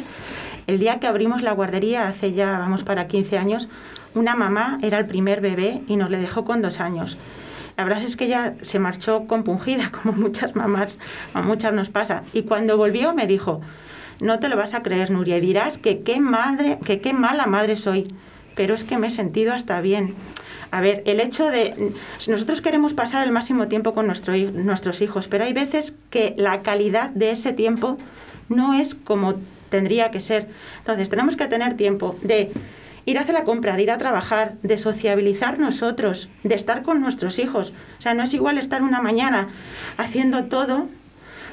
el 0.68 0.80
día 0.80 1.00
que 1.00 1.08
abrimos 1.08 1.42
la 1.42 1.52
guardería, 1.52 2.08
hace 2.08 2.34
ya, 2.34 2.58
vamos 2.58 2.84
para 2.84 3.08
15 3.08 3.38
años, 3.38 3.68
una 4.16 4.36
mamá 4.36 4.80
era 4.82 5.00
el 5.00 5.06
primer 5.08 5.42
bebé 5.42 5.82
y 5.88 5.98
nos 5.98 6.10
le 6.10 6.18
dejó 6.18 6.46
con 6.46 6.62
dos 6.62 6.80
años. 6.80 7.18
La 7.76 7.84
verdad 7.84 8.04
es 8.04 8.16
que 8.16 8.26
ella 8.26 8.54
se 8.62 8.80
marchó 8.80 9.26
compungida, 9.28 9.92
como 10.04 10.14
muchas 10.14 10.56
mamás, 10.56 10.98
a 11.34 11.42
muchas 11.42 11.74
nos 11.74 11.90
pasa. 11.90 12.24
Y 12.34 12.44
cuando 12.44 12.78
volvió 12.78 13.14
me 13.14 13.28
dijo, 13.28 13.62
no 14.22 14.40
te 14.40 14.48
lo 14.48 14.56
vas 14.56 14.74
a 14.74 14.84
creer, 14.84 15.12
Nuria, 15.12 15.38
y 15.38 15.42
dirás 15.42 15.78
que 15.78 16.02
qué 16.02 16.20
madre, 16.20 16.78
que 16.86 17.00
qué 17.00 17.14
mala 17.14 17.46
madre 17.46 17.76
soy, 17.76 18.08
pero 18.56 18.76
es 18.76 18.84
que 18.84 18.98
me 18.98 19.08
he 19.08 19.12
sentido 19.12 19.54
hasta 19.54 19.82
bien. 19.82 20.14
A 20.74 20.82
ver, 20.82 21.04
el 21.06 21.20
hecho 21.20 21.52
de... 21.52 21.94
Nosotros 22.28 22.62
queremos 22.62 22.96
pasar 22.96 23.24
el 23.28 23.32
máximo 23.32 23.68
tiempo 23.68 23.94
con 23.94 24.08
nuestro 24.08 24.36
nuestros 24.36 25.04
hijos, 25.04 25.28
pero 25.28 25.44
hay 25.44 25.54
veces 25.54 25.94
que 26.10 26.34
la 26.36 26.64
calidad 26.64 27.12
de 27.12 27.30
ese 27.30 27.54
tiempo 27.54 28.00
no 28.50 28.74
es 28.74 28.96
como 28.96 29.36
tendría 29.70 30.10
que 30.10 30.20
ser. 30.20 30.48
Entonces, 30.80 31.12
tenemos 31.12 31.36
que 31.36 31.46
tener 31.46 31.78
tiempo 31.78 32.16
de 32.24 32.52
ir 33.06 33.20
a 33.20 33.22
hacer 33.22 33.36
la 33.36 33.44
compra, 33.44 33.76
de 33.76 33.84
ir 33.84 33.92
a 33.92 34.00
trabajar, 34.00 34.54
de 34.64 34.80
sociabilizar 34.80 35.60
nosotros, 35.60 36.28
de 36.42 36.56
estar 36.56 36.82
con 36.82 37.02
nuestros 37.02 37.38
hijos. 37.38 37.72
O 38.00 38.02
sea, 38.02 38.16
no 38.16 38.24
es 38.24 38.34
igual 38.34 38.58
estar 38.58 38.82
una 38.82 39.00
mañana 39.00 39.50
haciendo 39.98 40.46
todo 40.46 40.88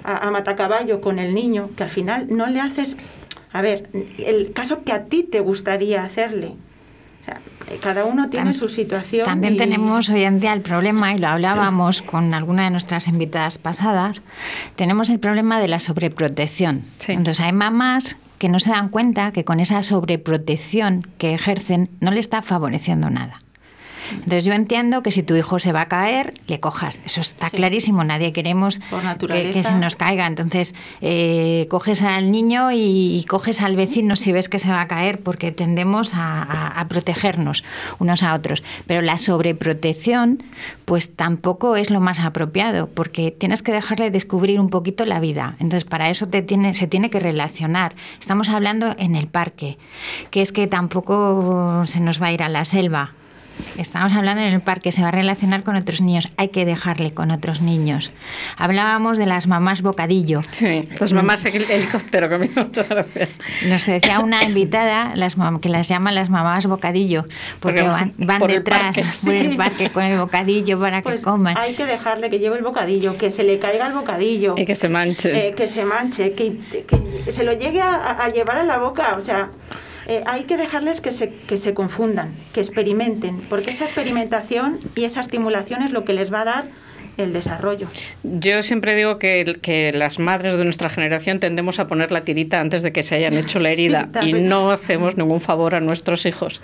a, 0.03 0.29
a 0.29 0.31
matacaballo 0.31 1.03
con 1.03 1.19
el 1.19 1.35
niño, 1.35 1.69
que 1.77 1.83
al 1.83 1.91
final 1.91 2.25
no 2.31 2.47
le 2.47 2.61
haces, 2.61 2.97
a 3.53 3.61
ver, 3.61 3.91
el 4.17 4.55
caso 4.55 4.83
que 4.83 4.93
a 4.93 5.05
ti 5.05 5.25
te 5.25 5.41
gustaría 5.41 6.05
hacerle. 6.05 6.55
O 7.23 7.25
sea, 7.25 7.39
cada 7.83 8.05
uno 8.05 8.29
tiene 8.31 8.55
su 8.55 8.69
situación. 8.69 9.25
También 9.25 9.55
y- 9.55 9.57
tenemos 9.57 10.09
hoy 10.09 10.23
en 10.25 10.41
día 10.41 10.53
el 10.53 10.63
problema, 10.63 11.15
y 11.15 11.19
lo 11.19 11.29
hablábamos 11.29 12.03
con 12.03 12.33
alguna 12.35 12.65
de 12.65 12.71
nuestras 12.71 13.07
invitadas 13.09 13.59
pasadas, 13.59 14.23
tenemos 14.77 15.11
el 15.11 15.19
problema 15.19 15.61
de 15.61 15.69
la 15.69 15.79
sobreprotección. 15.79 16.83
Sí. 16.99 17.13
Entonces 17.13 17.41
hay 17.45 17.53
mamás 17.53 18.17
que 18.39 18.49
no 18.49 18.59
se 18.59 18.71
dan 18.71 18.89
cuenta 18.89 19.33
que 19.33 19.45
con 19.45 19.61
esa 19.61 19.83
sobreprotección 19.83 21.07
que 21.19 21.35
ejercen 21.35 21.91
no 22.01 22.11
le 22.11 22.21
está 22.21 22.41
favoreciendo 22.43 23.11
nada. 23.11 23.43
Entonces 24.13 24.45
yo 24.45 24.53
entiendo 24.53 25.03
que 25.03 25.11
si 25.11 25.23
tu 25.23 25.35
hijo 25.37 25.59
se 25.59 25.73
va 25.73 25.83
a 25.83 25.89
caer, 25.89 26.35
le 26.47 26.61
cojas. 26.61 27.01
Eso 27.05 27.21
está 27.21 27.49
Sí. 27.49 27.57
clarísimo. 27.57 28.05
Nadie 28.05 28.33
queremos 28.33 28.81
que, 29.19 29.63
se 29.65 29.75
nos 29.75 29.97
caiga. 29.97 30.27
Entonces 30.27 30.75
eh, 31.01 31.67
coges 31.71 32.03
al 32.03 32.31
niño 32.31 32.71
y, 32.73 33.17
y 33.17 33.25
coges 33.29 33.61
al 33.63 33.77
vecino 33.77 34.17
si 34.17 34.33
ves 34.33 34.49
que 34.49 34.59
se 34.59 34.71
va 34.71 34.81
a 34.81 34.89
caer 34.89 35.21
porque 35.21 35.53
tendemos 35.53 36.15
a, 36.15 36.43
a- 36.43 36.81
a 36.81 36.89
protegernos 36.89 37.65
unos 37.99 38.23
a 38.23 38.35
otros. 38.35 38.63
Pero 38.87 39.03
la 39.03 39.19
sobreprotección 39.19 40.43
pues 40.85 41.15
tampoco 41.15 41.77
es 41.77 41.91
lo 41.91 42.01
más 42.01 42.19
apropiado 42.21 42.89
porque 42.89 43.31
tienes 43.31 43.63
que 43.63 43.73
dejarle 43.73 44.11
descubrir 44.11 44.59
un 44.61 44.69
poquito 44.71 45.05
la 45.05 45.21
vida. 45.21 45.55
Entonces 45.61 45.85
para 45.89 46.11
eso 46.11 46.27
te 46.27 46.43
tiene, 46.43 46.75
se 46.75 46.87
tiene 46.87 47.11
que 47.11 47.21
relacionar. 47.21 47.95
Estamos 48.19 48.49
hablando 48.49 48.95
en 48.99 49.15
el 49.15 49.27
parque, 49.29 49.79
que 50.31 50.41
es 50.43 50.53
que 50.53 50.67
tampoco 50.67 51.85
se 51.87 52.01
nos 52.01 52.21
va 52.21 52.27
a 52.29 52.33
ir 52.33 52.43
a 52.43 52.49
la 52.49 52.65
selva. 52.65 53.13
Estamos 53.79 54.13
hablando 54.13 54.43
en 54.43 54.53
el 54.53 54.61
parque, 54.61 54.93
se 54.93 55.03
va 55.03 55.09
a 55.09 55.11
relacionar 55.13 55.63
con 55.63 55.77
otros 55.77 56.01
niños, 56.01 56.29
hay 56.37 56.49
que 56.49 56.65
dejarle 56.65 57.13
con 57.13 57.31
otros 57.31 57.61
niños. 57.61 58.11
Hablábamos 58.57 59.19
de 59.19 59.27
las 59.27 59.47
mamás 59.47 59.83
bocadillo. 59.83 60.41
Sí, 60.51 60.89
las 60.99 61.13
mamás 61.13 61.45
hel- 61.47 61.69
helicóptero, 61.71 62.29
gracia. 62.29 63.29
Nos 63.69 63.87
decía 63.87 64.21
una 64.21 64.43
invitada 64.45 65.13
las 65.15 65.37
que 65.61 65.69
las 65.69 65.89
llaman 65.89 66.15
las 66.15 66.31
mamás 66.31 66.67
bocadillo, 66.67 67.25
porque 67.61 67.81
Porque 67.81 67.83
van, 67.83 68.15
van 68.19 68.39
por 68.39 68.51
el 68.51 68.57
detrás 68.59 68.97
parque. 68.97 69.05
por 69.25 69.35
el 69.35 69.57
parque 69.57 69.91
con 69.91 70.05
el 70.05 70.19
bocadillo 70.19 70.79
para 70.81 71.03
Pues 71.03 71.21
que 71.21 71.25
coman. 71.25 71.57
hay 71.57 71.75
que 71.75 71.87
dejarle 71.87 72.31
que 72.31 72.39
lleve 72.39 72.57
el 72.59 72.65
bocadillo, 72.65 73.17
que 73.17 73.31
se 73.31 73.43
le 73.45 73.59
caiga 73.59 73.87
el 73.87 73.93
bocadillo. 73.95 74.55
Y 74.57 74.65
que 74.65 74.75
se 74.75 74.89
manche. 74.89 75.49
eh, 75.49 75.55
que 75.55 75.69
se 75.69 75.85
manche, 75.85 76.33
que, 76.33 76.59
que 77.25 77.33
se 77.33 77.45
lo 77.45 77.53
llegue 77.53 77.81
a, 77.81 77.95
a 78.13 78.29
llevar 78.29 78.57
a 78.59 78.65
la 78.65 78.79
boca. 78.79 79.15
O 79.19 79.23
sea, 79.23 79.49
eh, 80.07 80.23
hay 80.27 80.45
que 80.45 80.57
dejarles 80.57 81.01
que 81.01 81.13
se, 81.13 81.29
que 81.29 81.59
se 81.59 81.75
confundan, 81.75 82.35
que 82.53 82.61
experimenten, 82.61 83.41
porque 83.49 83.71
esa 83.71 83.85
experimentación 83.85 84.79
y 84.95 85.05
esa 85.05 85.21
estimulación 85.21 85.83
es 85.83 85.91
lo 85.91 86.05
que 86.05 86.13
les 86.13 86.33
va 86.33 86.43
a 86.43 86.45
dar 86.45 86.65
el 87.17 87.33
desarrollo. 87.33 87.87
Yo 88.23 88.63
siempre 88.63 88.95
digo 88.95 89.19
que, 89.19 89.59
que 89.61 89.91
las 89.93 90.19
madres 90.19 90.57
de 90.59 90.65
nuestra 90.65 90.89
generación 90.91 91.39
tendemos 91.39 91.79
a 91.79 91.87
poner 91.87 92.13
la 92.13 92.23
tirita 92.23 92.61
antes 92.61 92.83
de 92.83 92.93
que 92.93 93.03
se 93.03 93.17
hayan 93.17 93.37
hecho 93.37 93.61
la 93.61 93.71
herida 93.73 94.09
y 94.23 94.33
no 94.33 94.71
hacemos 94.71 95.17
ningún 95.17 95.41
favor 95.41 95.75
a 95.75 95.81
nuestros 95.81 96.27
hijos. 96.27 96.63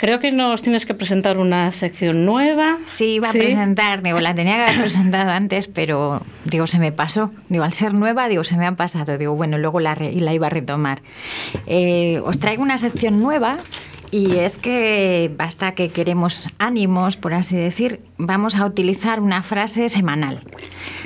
Creo 0.00 0.18
que 0.18 0.32
nos 0.32 0.62
tienes 0.62 0.86
que 0.86 0.94
presentar 0.94 1.36
una 1.36 1.72
sección 1.72 2.24
nueva. 2.24 2.78
Sí, 2.86 3.16
iba 3.16 3.30
Sí. 3.32 3.36
a 3.38 3.40
presentar, 3.42 4.02
digo, 4.02 4.18
la 4.20 4.34
tenía 4.34 4.54
que 4.56 4.62
haber 4.62 4.80
presentado 4.80 5.30
antes, 5.30 5.68
pero 5.68 6.22
digo, 6.46 6.66
se 6.66 6.78
me 6.78 6.90
pasó. 6.90 7.30
Digo, 7.50 7.64
al 7.64 7.74
ser 7.74 7.92
nueva, 7.92 8.26
digo, 8.28 8.42
se 8.42 8.56
me 8.56 8.64
ha 8.66 8.72
pasado. 8.72 9.18
Digo, 9.18 9.34
bueno, 9.34 9.58
luego 9.58 9.78
la, 9.78 9.94
re- 9.94 10.12
la 10.14 10.32
iba 10.32 10.46
a 10.46 10.50
retomar. 10.50 11.02
Eh, 11.66 12.18
os 12.24 12.38
traigo 12.38 12.62
una 12.62 12.78
sección 12.78 13.20
nueva 13.20 13.58
y 14.10 14.36
es 14.36 14.56
que 14.56 15.30
basta 15.36 15.72
que 15.72 15.90
queremos 15.90 16.48
ánimos, 16.58 17.18
por 17.18 17.34
así 17.34 17.54
decir, 17.56 18.00
vamos 18.16 18.56
a 18.56 18.64
utilizar 18.64 19.20
una 19.20 19.42
frase 19.42 19.90
semanal. 19.90 20.40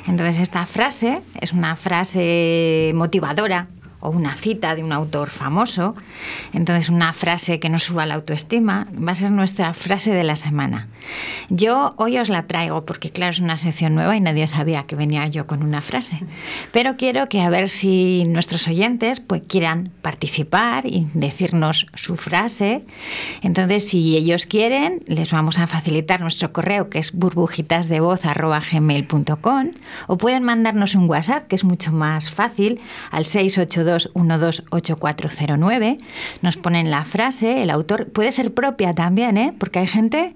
Entonces, 0.07 0.39
esta 0.39 0.67
frase 0.67 1.21
es 1.41 1.53
una 1.53 1.75
frase 1.75 2.93
motivadora 2.95 3.67
o 4.05 4.11
una 4.11 4.35
cita 4.35 4.75
de 4.75 4.85
un 4.85 4.93
autor 4.93 5.31
famoso, 5.31 5.95
entonces 6.53 6.91
una 6.91 7.15
frase 7.15 7.59
que 7.59 7.71
nos 7.71 7.85
suba 7.85 8.07
la 8.07 8.15
autoestima, 8.15 8.87
va 8.97 9.13
a 9.13 9.15
ser 9.15 9.31
nuestra 9.31 9.73
frase 9.73 10.13
de 10.13 10.25
la 10.25 10.37
semana. 10.37 10.89
Yo 11.49 11.95
hoy 11.97 12.19
os 12.19 12.29
la 12.29 12.47
traigo 12.47 12.85
porque 12.85 13.09
claro, 13.11 13.33
es 13.33 13.41
una 13.41 13.57
sección 13.57 13.95
nueva 13.95 14.15
y 14.17 14.21
nadie 14.21 14.47
sabía 14.47 14.83
que 14.85 14.95
venía 14.95 15.27
yo 15.29 15.47
con 15.47 15.63
una 15.63 15.81
frase, 15.81 16.21
pero 16.71 16.97
quiero 16.97 17.29
que 17.29 17.41
a 17.41 17.49
ver 17.49 17.71
si 17.71 18.25
nuestros 18.27 18.69
oyentes 18.69 19.21
pues 19.21 19.41
quieran 19.49 19.91
participar 20.03 20.85
y 20.87 21.07
decirnos 21.15 21.87
su 21.95 22.17
frase. 22.17 22.85
Entonces, 23.43 23.89
si 23.89 24.17
ellos 24.17 24.45
quieren, 24.47 25.03
les 25.07 25.31
vamos 25.31 25.59
a 25.59 25.67
facilitar 25.67 26.21
nuestro 26.21 26.53
correo 26.53 26.91
que 26.91 26.99
es 26.99 27.13
burbujitasdevoz@gmail.com 27.13 29.71
o 30.07 30.19
pueden 30.19 30.43
mandarnos 30.43 30.95
un 30.95 31.09
WhatsApp 31.09 31.49
que 31.49 31.57
es 31.57 31.65
mucho 31.65 31.91
más 31.93 32.31
fácil 32.31 32.83
al 33.11 33.25
682128409. 33.99 35.99
Nos 36.43 36.57
ponen 36.57 36.91
la 36.91 37.05
frase, 37.05 37.63
el 37.63 37.71
autor 37.71 38.11
puede 38.13 38.33
ser 38.33 38.53
propia 38.55 38.93
también, 38.95 39.39
¿eh? 39.39 39.55
Porque 39.59 39.79
hay 39.81 39.87
gente 39.87 40.35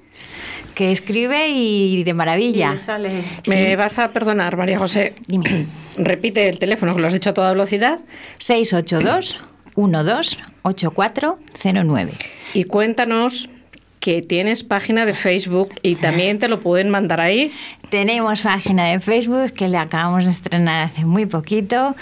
que 0.74 0.92
escribe 0.92 1.48
y 1.48 2.04
de 2.04 2.14
maravilla. 2.14 2.78
sale 2.78 3.24
Me 3.46 3.74
vas 3.76 3.98
a 3.98 4.12
perdonar, 4.12 4.56
María 4.56 4.78
José. 4.78 5.14
Dime. 5.26 5.66
Repite 5.96 6.48
el 6.48 6.60
teléfono 6.60 6.94
que 6.94 7.00
lo 7.00 7.08
has 7.08 7.14
hecho 7.14 7.30
a 7.30 7.34
toda 7.34 7.50
velocidad 7.50 7.98
682 8.38 9.40
128409. 9.74 12.12
y 12.54 12.64
cuéntanos 12.64 13.48
que 14.00 14.22
tienes 14.22 14.64
página 14.64 15.04
de 15.04 15.14
Facebook 15.14 15.74
y 15.82 15.96
también 15.96 16.38
te 16.38 16.48
lo 16.48 16.60
pueden 16.60 16.90
mandar 16.90 17.20
ahí. 17.20 17.52
Tenemos 17.90 18.42
página 18.42 18.84
de 18.84 19.00
Facebook 19.00 19.52
que 19.52 19.68
le 19.68 19.78
acabamos 19.78 20.26
de 20.26 20.30
estrenar 20.30 20.84
hace 20.84 21.06
muy 21.06 21.24
poquito, 21.24 21.96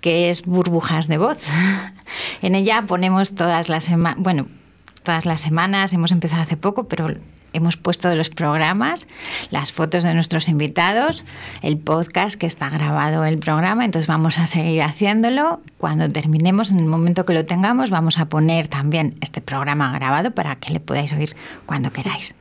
que 0.00 0.30
es 0.30 0.42
Burbujas 0.44 1.08
de 1.08 1.18
Voz. 1.18 1.38
En 2.42 2.54
ella 2.54 2.82
ponemos 2.86 3.34
todas 3.34 3.70
las 3.70 3.84
semanas, 3.84 4.22
bueno, 4.22 4.46
todas 5.02 5.24
las 5.24 5.40
semanas, 5.40 5.92
hemos 5.94 6.12
empezado 6.12 6.42
hace 6.42 6.58
poco, 6.58 6.84
pero 6.84 7.08
hemos 7.52 7.76
puesto 7.76 8.14
los 8.14 8.30
programas, 8.30 9.08
las 9.50 9.72
fotos 9.72 10.04
de 10.04 10.14
nuestros 10.14 10.48
invitados, 10.48 11.24
el 11.62 11.78
podcast 11.78 12.36
que 12.36 12.46
está 12.46 12.70
grabado 12.70 13.24
el 13.24 13.38
programa, 13.38 13.84
entonces 13.84 14.06
vamos 14.06 14.38
a 14.38 14.46
seguir 14.46 14.82
haciéndolo. 14.82 15.60
Cuando 15.78 16.08
terminemos, 16.08 16.70
en 16.70 16.78
el 16.78 16.86
momento 16.86 17.24
que 17.24 17.34
lo 17.34 17.44
tengamos, 17.44 17.90
vamos 17.90 18.18
a 18.18 18.26
poner 18.26 18.68
también 18.68 19.16
este 19.20 19.40
programa 19.40 19.92
grabado 19.92 20.30
para 20.32 20.56
que 20.56 20.72
le 20.72 20.80
podáis 20.80 21.12
oír 21.12 21.34
cuando 21.66 21.92
queráis. 21.92 22.34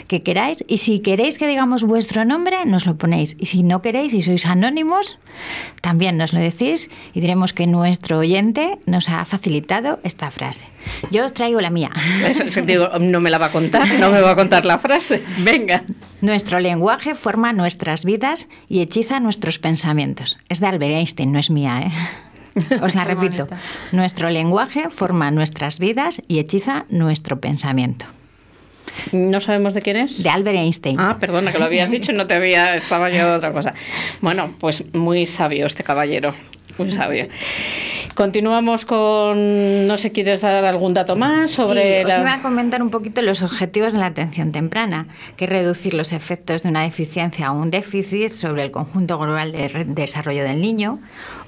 que 0.08 0.22
queráis 0.22 0.64
y 0.68 0.78
si 0.78 1.00
queréis 1.00 1.38
que 1.38 1.46
digamos 1.46 1.84
vuestro 1.84 2.24
nombre, 2.24 2.64
nos 2.66 2.86
lo 2.86 2.96
ponéis. 2.96 3.36
Y 3.38 3.46
si 3.46 3.62
no 3.62 3.82
queréis 3.82 4.12
y 4.14 4.22
sois 4.22 4.46
anónimos, 4.46 5.18
también 5.80 6.16
nos 6.16 6.32
lo 6.32 6.40
decís 6.40 6.90
y 7.14 7.20
diremos 7.20 7.52
que 7.52 7.66
nuestro 7.66 8.18
oyente 8.18 8.78
nos 8.86 9.08
ha 9.08 9.24
facilitado 9.24 10.00
esta 10.02 10.30
frase. 10.30 10.64
Yo 11.10 11.24
os 11.24 11.34
traigo 11.34 11.60
la 11.60 11.70
mía. 11.70 11.90
Eso, 12.28 12.42
eso 12.44 12.60
digo, 12.62 12.88
no 12.98 13.20
me 13.20 13.30
la 13.30 13.38
va 13.38 13.46
a 13.46 13.52
contar, 13.52 13.88
no 13.98 14.10
me 14.10 14.20
va 14.20 14.32
a 14.32 14.36
contar 14.36 14.64
la 14.64 14.78
frase. 14.78 15.22
Venga. 15.38 15.84
Nuestro 16.20 16.60
lenguaje 16.60 17.14
forma 17.14 17.52
nuestras 17.52 18.04
vidas 18.04 18.48
y 18.68 18.80
hechiza 18.80 19.20
nuestros 19.20 19.58
pensamientos. 19.58 20.36
Es 20.48 20.60
de 20.60 20.66
Albert 20.66 20.92
Einstein, 20.92 21.32
no 21.32 21.38
es 21.38 21.50
mía, 21.50 21.80
¿eh? 21.80 21.90
Os 22.82 22.94
la 22.94 23.04
repito. 23.04 23.48
Nuestro 23.92 24.30
lenguaje 24.30 24.90
forma 24.90 25.30
nuestras 25.30 25.78
vidas 25.78 26.22
y 26.28 26.38
hechiza 26.38 26.84
nuestro 26.88 27.40
pensamiento. 27.40 28.06
¿No 29.12 29.40
sabemos 29.40 29.74
de 29.74 29.82
quién 29.82 29.96
es? 29.96 30.22
De 30.22 30.30
Albert 30.30 30.56
Einstein. 30.56 30.98
Ah, 30.98 31.18
perdona, 31.20 31.52
que 31.52 31.58
lo 31.58 31.64
habías 31.64 31.90
dicho 31.90 32.12
no 32.12 32.26
te 32.26 32.34
había, 32.34 32.74
estaba 32.74 33.10
yo 33.10 33.34
otra 33.34 33.52
cosa. 33.52 33.74
Bueno, 34.20 34.54
pues 34.58 34.84
muy 34.94 35.26
sabio 35.26 35.66
este 35.66 35.84
caballero, 35.84 36.34
muy 36.78 36.90
sabio. 36.90 37.28
Continuamos 38.14 38.84
con, 38.84 39.86
no 39.86 39.96
sé, 39.96 40.12
¿quieres 40.12 40.40
dar 40.40 40.64
algún 40.64 40.92
dato 40.92 41.16
más 41.16 41.52
sobre 41.52 42.00
sí, 42.00 42.08
la... 42.08 42.14
os 42.16 42.20
iba 42.20 42.34
a 42.34 42.42
comentar 42.42 42.82
un 42.82 42.90
poquito 42.90 43.22
los 43.22 43.42
objetivos 43.42 43.92
de 43.92 44.00
la 44.00 44.06
atención 44.06 44.52
temprana, 44.52 45.06
que 45.36 45.44
es 45.44 45.50
reducir 45.50 45.94
los 45.94 46.12
efectos 46.12 46.64
de 46.64 46.68
una 46.68 46.82
deficiencia 46.82 47.50
o 47.52 47.58
un 47.58 47.70
déficit 47.70 48.30
sobre 48.30 48.64
el 48.64 48.70
conjunto 48.70 49.18
global 49.18 49.52
de 49.52 49.84
desarrollo 49.86 50.42
del 50.42 50.60
niño, 50.60 51.00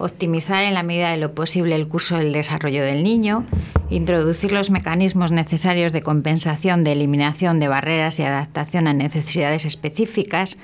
optimizar 0.03 0.65
en 0.65 0.75
la 0.75 0.83
medida 0.83 1.11
de 1.11 1.17
lo 1.17 1.33
posible 1.33 1.77
el 1.77 1.87
curso 1.87 2.17
del 2.17 2.33
desarrollo 2.33 2.83
del 2.83 3.05
niño, 3.05 3.47
introducir 3.89 4.53
los 4.53 4.71
mecanismos 4.71 5.31
necesarios 5.31 5.93
de 5.93 6.03
compensación, 6.03 6.83
de 6.83 6.93
eliminación 6.93 7.61
de 7.61 7.69
barreras 7.69 8.19
y 8.19 8.25
adaptación 8.25 8.89
a 8.89 8.95
necesidades 8.95 9.65
específicas, 9.65 10.59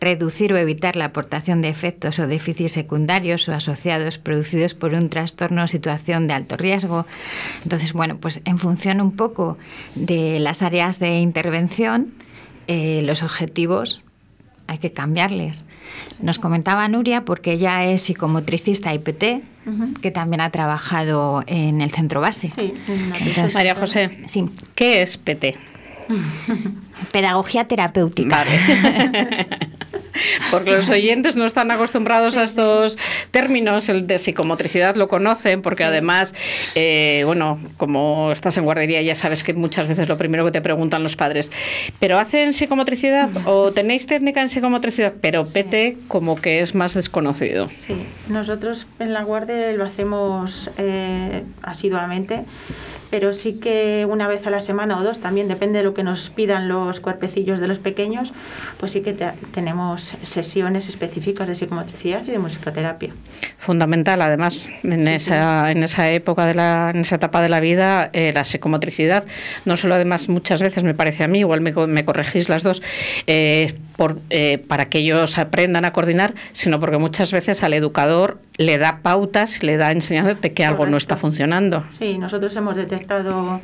reducir 0.00 0.52
o 0.52 0.56
evitar 0.56 0.94
la 0.94 1.06
aportación 1.06 1.62
de 1.62 1.68
efectos 1.68 2.20
o 2.20 2.28
déficits 2.28 2.72
secundarios 2.72 3.48
o 3.48 3.54
asociados 3.54 4.18
producidos 4.18 4.74
por 4.74 4.94
un 4.94 5.08
trastorno 5.08 5.64
o 5.64 5.66
situación 5.66 6.28
de 6.28 6.34
alto 6.34 6.56
riesgo. 6.56 7.06
Entonces, 7.64 7.92
bueno, 7.92 8.18
pues 8.18 8.40
en 8.44 8.58
función 8.58 9.00
un 9.00 9.16
poco 9.16 9.58
de 9.96 10.38
las 10.38 10.62
áreas 10.62 11.00
de 11.00 11.18
intervención, 11.18 12.14
eh, 12.68 13.00
los 13.02 13.22
objetivos 13.22 14.02
hay 14.66 14.78
que 14.78 14.92
cambiarles. 14.92 15.64
Nos 16.20 16.38
comentaba 16.38 16.86
Nuria, 16.88 17.24
porque 17.24 17.52
ella 17.52 17.84
es 17.84 18.02
psicomotricista 18.02 18.92
IPT, 18.92 19.42
que 20.00 20.10
también 20.10 20.40
ha 20.40 20.50
trabajado 20.50 21.42
en 21.46 21.80
el 21.80 21.90
centro 21.90 22.20
base. 22.20 22.52
Sí, 22.54 22.74
Entonces, 23.20 23.54
María 23.54 23.74
José, 23.74 24.10
sí. 24.26 24.44
¿qué 24.74 25.02
es 25.02 25.16
PT? 25.16 25.56
Pedagogía 27.12 27.66
terapéutica. 27.66 28.44
Vale. 28.44 29.46
Porque 30.50 30.70
los 30.70 30.88
oyentes 30.88 31.36
no 31.36 31.44
están 31.44 31.70
acostumbrados 31.70 32.36
a 32.36 32.42
estos 32.42 32.98
términos, 33.30 33.88
el 33.88 34.06
de 34.06 34.18
psicomotricidad 34.18 34.96
lo 34.96 35.08
conocen, 35.08 35.62
porque 35.62 35.84
además, 35.84 36.34
eh, 36.74 37.22
bueno, 37.26 37.58
como 37.76 38.32
estás 38.32 38.56
en 38.56 38.64
guardería 38.64 39.02
ya 39.02 39.14
sabes 39.14 39.42
que 39.42 39.54
muchas 39.54 39.88
veces 39.88 40.08
lo 40.08 40.16
primero 40.16 40.44
que 40.44 40.50
te 40.50 40.60
preguntan 40.60 41.02
los 41.02 41.16
padres, 41.16 41.50
¿pero 41.98 42.18
hacen 42.18 42.52
psicomotricidad 42.52 43.30
o 43.44 43.72
tenéis 43.72 44.06
técnica 44.06 44.40
en 44.40 44.48
psicomotricidad? 44.48 45.14
Pero 45.20 45.46
PT 45.46 45.96
como 46.08 46.36
que 46.36 46.60
es 46.60 46.74
más 46.74 46.94
desconocido. 46.94 47.68
Sí, 47.86 47.96
nosotros 48.28 48.86
en 48.98 49.12
la 49.12 49.22
guardia 49.22 49.72
lo 49.72 49.84
hacemos 49.84 50.70
eh, 50.78 51.42
asiduamente 51.62 52.44
pero 53.10 53.32
sí 53.32 53.54
que 53.54 54.06
una 54.08 54.28
vez 54.28 54.46
a 54.46 54.50
la 54.50 54.60
semana 54.60 54.98
o 54.98 55.04
dos, 55.04 55.20
también 55.20 55.48
depende 55.48 55.78
de 55.78 55.84
lo 55.84 55.94
que 55.94 56.02
nos 56.02 56.30
pidan 56.30 56.68
los 56.68 57.00
cuerpecillos 57.00 57.60
de 57.60 57.68
los 57.68 57.78
pequeños, 57.78 58.32
pues 58.78 58.92
sí 58.92 59.00
que 59.00 59.14
tenemos 59.52 60.14
sesiones 60.22 60.88
específicas 60.88 61.48
de 61.48 61.54
psicomotricidad 61.54 62.22
y 62.26 62.30
de 62.30 62.38
musicoterapia. 62.38 63.12
Fundamental, 63.58 64.20
además, 64.22 64.70
en, 64.82 65.08
esa, 65.08 65.70
en 65.70 65.82
esa 65.82 66.10
época, 66.10 66.46
de 66.46 66.54
la, 66.54 66.90
en 66.94 67.00
esa 67.00 67.16
etapa 67.16 67.40
de 67.40 67.48
la 67.48 67.60
vida, 67.60 68.10
eh, 68.12 68.32
la 68.32 68.44
psicomotricidad, 68.44 69.24
no 69.64 69.76
solo 69.76 69.94
además 69.94 70.28
muchas 70.28 70.60
veces 70.60 70.84
me 70.84 70.94
parece 70.94 71.24
a 71.24 71.28
mí, 71.28 71.40
igual 71.40 71.60
me, 71.60 71.72
me 71.86 72.04
corregís 72.04 72.48
las 72.48 72.62
dos, 72.62 72.82
eh, 73.26 73.74
por, 73.96 74.20
eh, 74.30 74.58
para 74.58 74.86
que 74.86 74.98
ellos 74.98 75.38
aprendan 75.38 75.84
a 75.84 75.92
coordinar, 75.92 76.34
sino 76.52 76.78
porque 76.78 76.98
muchas 76.98 77.32
veces 77.32 77.62
al 77.62 77.74
educador 77.74 78.38
le 78.56 78.78
da 78.78 79.00
pautas, 79.02 79.62
le 79.62 79.76
da 79.76 79.92
enseñanzas 79.92 80.40
de 80.40 80.52
que 80.52 80.64
algo 80.64 80.86
no 80.86 80.96
está 80.96 81.16
funcionando. 81.16 81.84
Sí, 81.98 82.18
nosotros 82.18 82.54
hemos 82.56 82.76
detectado 82.76 83.60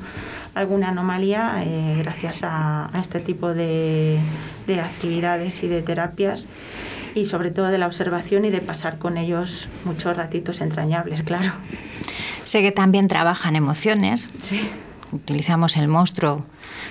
alguna 0.55 0.89
anomalía 0.89 1.63
eh, 1.65 1.95
gracias 1.99 2.41
a, 2.43 2.91
este 3.01 3.21
tipo 3.21 3.55
de, 3.55 4.19
de 4.67 4.81
actividades 4.81 5.63
y 5.63 5.69
de 5.69 5.83
terapias 5.83 6.47
y 7.15 7.27
sobre 7.27 7.51
todo 7.51 7.67
de 7.67 7.79
la 7.79 7.87
observación 7.87 8.45
y 8.45 8.51
de 8.51 8.61
pasar 8.61 8.99
con 8.99 9.19
ellos 9.19 9.69
muchos 9.85 10.17
ratitos 10.17 10.61
entrañables, 10.61 11.23
claro. 11.23 11.53
Sé 12.45 12.63
que 12.63 12.73
también 12.73 13.09
trabajan 13.09 13.55
emociones. 13.55 14.31
Sí. 14.43 14.69
Utilizamos 15.13 15.77
el 15.77 15.89
monstruo 15.89 16.45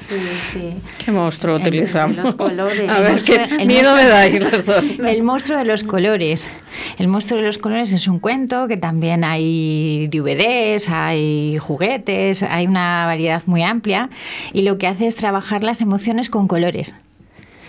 Sí, 0.07 0.15
sí. 0.51 0.69
¿Qué 1.03 1.11
monstruo 1.11 1.55
utilizamos? 1.57 2.17
Los 2.17 2.35
colores. 2.35 2.89
A 2.89 2.99
ver, 2.99 3.21
qué 3.21 3.65
miedo 3.65 3.95
me 3.95 4.05
dais 4.05 4.39
los 4.39 4.65
dos. 4.65 4.83
El 4.99 5.23
monstruo 5.23 5.57
de 5.57 5.65
los 5.65 5.83
colores. 5.83 6.49
El 6.97 7.07
monstruo 7.07 7.39
de 7.39 7.47
los 7.47 7.57
colores 7.57 7.93
es 7.93 8.07
un 8.07 8.19
cuento 8.19 8.67
que 8.67 8.77
también 8.77 9.23
hay 9.23 10.07
DVDs, 10.07 10.89
hay 10.89 11.57
juguetes, 11.59 12.43
hay 12.43 12.67
una 12.67 13.05
variedad 13.05 13.41
muy 13.45 13.63
amplia 13.63 14.09
y 14.53 14.63
lo 14.63 14.77
que 14.77 14.87
hace 14.87 15.07
es 15.07 15.15
trabajar 15.15 15.63
las 15.63 15.81
emociones 15.81 16.29
con 16.29 16.47
colores 16.47 16.95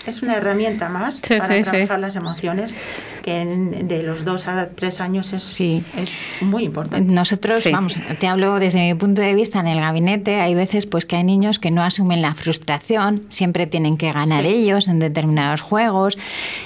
es 0.06 0.20
una 0.22 0.34
herramienta 0.34 0.88
más 0.88 1.20
para 1.20 1.60
trabajar 1.62 2.00
las 2.00 2.16
emociones 2.16 2.74
que 3.22 3.44
de 3.44 4.02
los 4.02 4.24
dos 4.24 4.46
a 4.48 4.68
tres 4.68 5.00
años 5.00 5.32
es, 5.32 5.60
es 5.60 6.42
muy 6.42 6.64
importante. 6.64 7.10
Nosotros, 7.10 7.64
vamos, 7.72 7.94
te 8.18 8.26
hablo 8.26 8.58
desde 8.58 8.80
mi 8.80 8.94
punto 8.94 9.22
de 9.22 9.34
vista 9.34 9.60
en 9.60 9.68
el 9.68 9.80
gabinete, 9.80 10.40
hay 10.40 10.54
veces 10.54 10.86
pues 10.86 11.06
que 11.06 11.16
hay 11.16 11.24
niños 11.24 11.58
que 11.58 11.70
no 11.70 11.82
asumen 11.82 12.20
la 12.22 12.34
frustración, 12.34 13.22
siempre 13.28 13.66
tienen 13.66 13.96
que 13.96 14.12
ganar 14.12 14.44
ellos 14.44 14.88
en 14.88 14.98
determinados 14.98 15.60
juegos. 15.60 16.18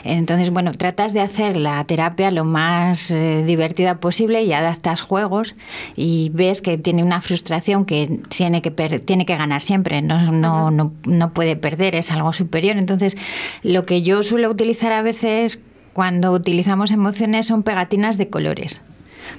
Entonces, 0.04 0.50
bueno, 0.50 0.72
tratas 0.72 1.12
de 1.12 1.20
hacer 1.20 1.56
la 1.56 1.84
terapia 1.84 2.30
lo 2.30 2.44
más 2.44 3.10
eh, 3.10 3.42
divertida 3.46 3.96
posible 3.96 4.42
y 4.42 4.52
adaptas 4.52 5.00
juegos 5.00 5.54
y 5.94 6.30
ves 6.34 6.62
que 6.62 6.78
tiene 6.78 7.02
una 7.02 7.20
frustración 7.20 7.84
que 7.84 8.20
tiene 8.28 8.62
que, 8.62 8.70
tiene 8.70 9.26
que 9.26 9.36
ganar 9.36 9.62
siempre, 9.62 10.02
no, 10.02 10.32
no, 10.32 10.70
no, 10.70 10.92
no 11.04 11.32
puede 11.32 11.56
perder, 11.56 11.94
es 11.94 12.10
algo 12.10 12.32
superior. 12.32 12.76
Entonces, 12.76 13.16
lo 13.62 13.84
que 13.84 14.02
yo 14.02 14.22
suelo 14.22 14.50
utilizar 14.50 14.92
a 14.92 15.02
veces 15.02 15.60
cuando 15.96 16.30
utilizamos 16.32 16.90
emociones 16.90 17.46
son 17.46 17.62
pegatinas 17.62 18.18
de 18.18 18.28
colores 18.28 18.82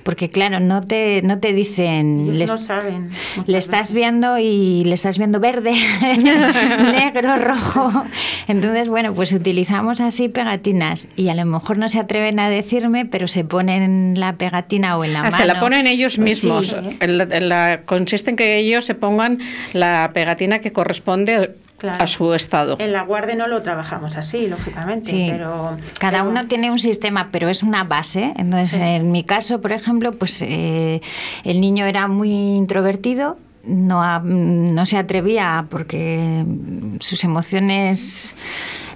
porque 0.02 0.30
claro, 0.30 0.60
no 0.60 0.82
te, 0.82 1.22
no 1.22 1.40
te 1.40 1.54
dicen... 1.54 2.36
no 2.36 2.58
saben. 2.58 3.10
Le 3.46 3.60
estás 3.60 3.92
viendo 3.92 4.40
y 4.40 4.84
le 4.86 4.96
estás 4.96 5.20
viendo 5.20 5.40
verde, 5.40 5.72
negro, 6.18 7.38
rojo. 7.38 7.92
Entonces, 8.48 8.88
bueno, 8.88 9.14
pues 9.14 9.32
utilizamos 9.34 10.02
así 10.02 10.30
pegatinas 10.30 11.06
y 11.16 11.30
a 11.30 11.36
lo 11.36 11.46
mejor 11.46 11.78
no 11.78 11.90
se 11.90 12.00
atreven 12.00 12.40
a 12.40 12.50
decirme, 12.50 13.06
pero 13.06 13.28
se 13.28 13.44
ponen 13.44 14.16
la 14.18 14.34
pegatina 14.34 14.98
o 14.98 15.06
en 15.06 15.14
la 15.14 15.22
mano. 15.22 15.36
Se 15.38 15.46
la 15.46 15.60
ponen 15.60 15.86
ellos 15.86 16.18
pues 16.18 16.44
mismos. 16.44 16.76
consiste 17.86 18.32
en 18.32 18.36
que 18.36 18.58
ellos 18.58 18.84
se 18.84 18.96
pongan 18.96 19.38
la 19.74 20.10
pegatina 20.12 20.58
que 20.60 20.72
corresponde 20.72 21.52
a 21.84 22.08
su 22.08 22.34
estado. 22.34 22.76
En 22.80 22.92
la 22.92 23.04
guardia 23.04 23.36
no 23.36 23.48
lo 23.48 23.62
trabajamos 23.62 24.16
así, 24.18 24.48
lógicamente, 24.48 25.28
pero 25.30 25.78
cada 26.00 26.24
uno 26.24 26.48
tiene 26.48 26.72
un 26.72 26.80
sistema, 26.80 27.30
pero 27.32 27.50
es 27.50 27.64
una 27.64 27.84
base. 27.84 28.34
Entonces, 28.36 28.80
en 28.82 29.12
mi 29.12 29.24
caso, 29.24 29.62
por 29.62 29.72
ejemplo, 29.72 30.12
pues 30.12 30.42
eh, 30.42 31.02
el 31.44 31.62
niño 31.62 31.86
era 31.86 32.08
muy 32.08 32.32
introvertido, 32.32 33.38
no, 33.64 34.20
no 34.22 34.86
se 34.86 34.98
atrevía 34.98 35.66
porque 35.70 36.46
sus 37.00 37.24
emociones 37.24 38.36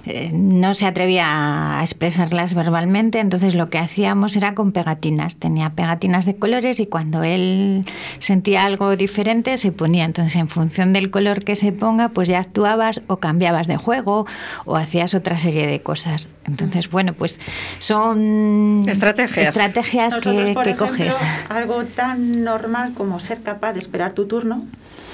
eh, 0.04 0.30
no 0.32 0.74
se 0.74 0.86
atrevía 0.86 1.78
a 1.78 1.82
expresarlas 1.82 2.54
verbalmente, 2.54 3.20
entonces 3.20 3.54
lo 3.54 3.68
que 3.68 3.78
hacíamos 3.78 4.36
era 4.36 4.54
con 4.54 4.72
pegatinas. 4.72 5.36
Tenía 5.36 5.70
pegatinas 5.70 6.26
de 6.26 6.34
colores 6.34 6.80
y 6.80 6.86
cuando 6.86 7.22
él 7.22 7.84
sentía 8.18 8.64
algo 8.64 8.96
diferente 8.96 9.56
se 9.58 9.70
ponía. 9.70 10.04
Entonces, 10.04 10.34
en 10.36 10.48
función 10.48 10.92
del 10.92 11.10
color 11.10 11.44
que 11.44 11.54
se 11.54 11.70
ponga, 11.70 12.08
pues 12.08 12.28
ya 12.28 12.40
actuabas 12.40 13.00
o 13.06 13.18
cambiabas 13.18 13.68
de 13.68 13.76
juego 13.76 14.26
o 14.64 14.76
hacías 14.76 15.14
otra 15.14 15.38
serie 15.38 15.68
de 15.68 15.80
cosas. 15.80 16.30
Entonces, 16.46 16.90
bueno, 16.90 17.12
pues 17.12 17.40
son 17.78 18.84
estrategias, 18.88 19.48
estrategias 19.48 20.16
que, 20.16 20.56
que 20.64 20.76
coges. 20.76 21.16
Algo 21.48 21.84
tan 21.84 22.42
normal 22.42 22.94
como 22.94 23.20
ser 23.20 23.42
capaz 23.42 23.74
de 23.74 23.78
esperar 23.78 24.14
tu 24.14 24.26
turno, 24.26 24.66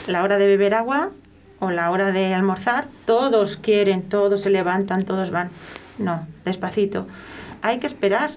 la 0.07 0.23
hora 0.23 0.39
de 0.39 0.47
beber 0.47 0.73
agua 0.75 1.11
o 1.61 1.71
la 1.71 1.91
hora 1.91 2.13
de 2.13 2.35
almorzar, 2.35 2.87
todos 3.05 3.57
quieren, 3.57 4.03
todos 4.03 4.43
se 4.43 4.51
levantan, 4.51 5.05
todos 5.05 5.31
van. 5.31 5.51
No, 5.99 6.27
despacito. 6.45 7.07
Hay 7.63 7.79
que 7.79 7.87
esperar. 7.87 8.31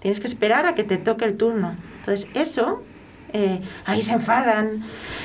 Tienes 0.00 0.20
que 0.20 0.26
esperar 0.26 0.64
a 0.66 0.74
que 0.74 0.84
te 0.84 0.96
toque 0.96 1.24
el 1.24 1.36
turno. 1.36 1.74
Entonces, 2.00 2.28
eso, 2.34 2.82
eh, 3.32 3.60
ahí 3.84 4.00
se 4.00 4.14
enfadan, 4.14 4.84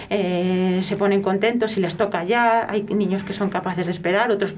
eh, 0.09 0.81
se 0.83 0.97
ponen 0.97 1.21
contentos 1.21 1.77
y 1.77 1.79
les 1.79 1.95
toca 1.95 2.23
ya. 2.23 2.67
Hay 2.69 2.83
niños 2.83 3.23
que 3.23 3.33
son 3.33 3.49
capaces 3.49 3.85
de 3.85 3.91
esperar, 3.91 4.31
otros 4.31 4.55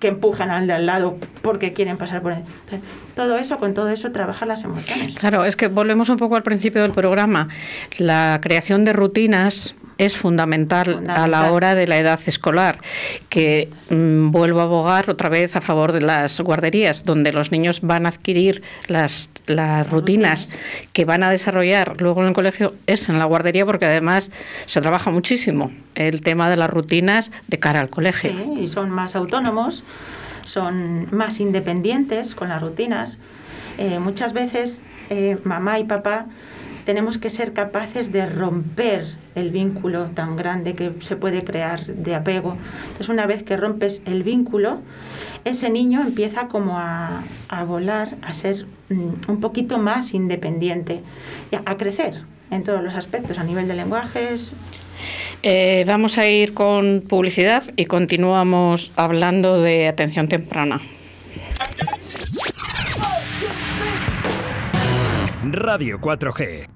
que 0.00 0.08
empujan 0.08 0.50
al 0.50 0.66
de 0.66 0.72
al 0.72 0.86
lado 0.86 1.18
porque 1.42 1.72
quieren 1.72 1.98
pasar 1.98 2.22
por 2.22 2.32
él. 2.32 2.42
todo 3.14 3.36
eso, 3.36 3.58
con 3.58 3.74
todo 3.74 3.88
eso, 3.88 4.12
trabajar 4.12 4.48
las 4.48 4.64
emociones. 4.64 5.14
Claro, 5.16 5.44
es 5.44 5.56
que 5.56 5.68
volvemos 5.68 6.08
un 6.08 6.16
poco 6.16 6.36
al 6.36 6.42
principio 6.42 6.80
del 6.80 6.92
programa. 6.92 7.48
La 7.98 8.38
creación 8.42 8.84
de 8.84 8.92
rutinas 8.92 9.74
es 9.98 10.16
fundamental, 10.16 11.04
a 11.08 11.26
la 11.26 11.50
hora 11.50 11.74
de 11.74 11.86
la 11.86 11.98
edad 11.98 12.20
escolar, 12.26 12.78
que 13.28 13.70
mm, 13.90 14.30
vuelvo 14.30 14.60
a 14.60 14.64
abogar 14.64 15.10
otra 15.10 15.28
vez 15.28 15.56
a 15.56 15.60
favor 15.60 15.92
de 15.92 16.02
las 16.02 16.40
guarderías, 16.40 17.04
donde 17.04 17.32
los 17.32 17.50
niños 17.50 17.80
van 17.80 18.06
a 18.06 18.10
adquirir 18.10 18.62
las, 18.88 19.30
las 19.46 19.88
rutinas 19.88 20.50
que 20.92 21.04
van 21.04 21.22
a 21.22 21.30
desarrollar 21.30 22.00
luego 22.00 22.22
en 22.22 22.28
el 22.28 22.34
colegio, 22.34 22.74
es 22.86 23.08
en 23.08 23.18
la 23.18 23.24
guardería, 23.24 23.64
porque 23.64 23.86
además 23.86 24.30
se 24.66 24.80
trabaja 24.80 25.10
muchísimo 25.10 25.72
el 25.94 26.20
tema 26.20 26.50
de 26.50 26.56
las 26.56 26.68
rutinas 26.68 27.30
de 27.48 27.58
cara 27.58 27.80
al 27.80 27.88
colegio. 27.88 28.32
Sí, 28.36 28.60
y 28.62 28.68
son 28.68 28.90
más 28.90 29.16
autónomos, 29.16 29.82
son 30.44 31.08
más 31.10 31.40
independientes 31.40 32.34
con 32.34 32.50
las 32.50 32.60
rutinas. 32.60 33.18
Eh, 33.78 33.98
muchas 33.98 34.32
veces 34.32 34.80
eh, 35.10 35.38
mamá 35.44 35.78
y 35.78 35.84
papá 35.84 36.26
tenemos 36.86 37.18
que 37.18 37.30
ser 37.30 37.52
capaces 37.52 38.12
de 38.12 38.24
romper 38.26 39.06
el 39.34 39.50
vínculo 39.50 40.06
tan 40.14 40.36
grande 40.36 40.74
que 40.74 40.92
se 41.02 41.16
puede 41.16 41.42
crear 41.42 41.84
de 41.84 42.14
apego. 42.14 42.56
Entonces, 42.82 43.08
una 43.08 43.26
vez 43.26 43.42
que 43.42 43.56
rompes 43.56 44.00
el 44.06 44.22
vínculo, 44.22 44.78
ese 45.44 45.68
niño 45.68 46.00
empieza 46.00 46.46
como 46.46 46.78
a, 46.78 47.22
volar, 47.66 48.16
a 48.22 48.32
ser 48.32 48.66
mm, 48.88 49.28
un 49.28 49.40
poquito 49.40 49.78
más 49.78 50.14
independiente, 50.14 51.00
a 51.64 51.76
crecer 51.76 52.22
en 52.52 52.62
todos 52.62 52.82
los 52.82 52.94
aspectos, 52.94 53.38
a 53.38 53.44
nivel 53.44 53.66
de 53.66 53.74
lenguajes, 53.74 54.52
eh, 55.42 55.84
vamos 55.86 56.16
a 56.16 56.26
ir 56.26 56.54
con 56.54 57.04
publicidad 57.06 57.64
y 57.76 57.84
continuamos 57.84 58.92
hablando 58.96 59.60
de 59.60 59.88
atención 59.88 60.26
temprana. 60.28 60.80
Radio 65.52 66.00
4G 66.00 66.75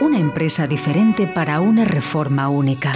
una 0.00 0.18
empresa 0.18 0.66
diferente 0.66 1.26
para 1.28 1.60
una 1.60 1.84
reforma 1.84 2.48
única. 2.48 2.92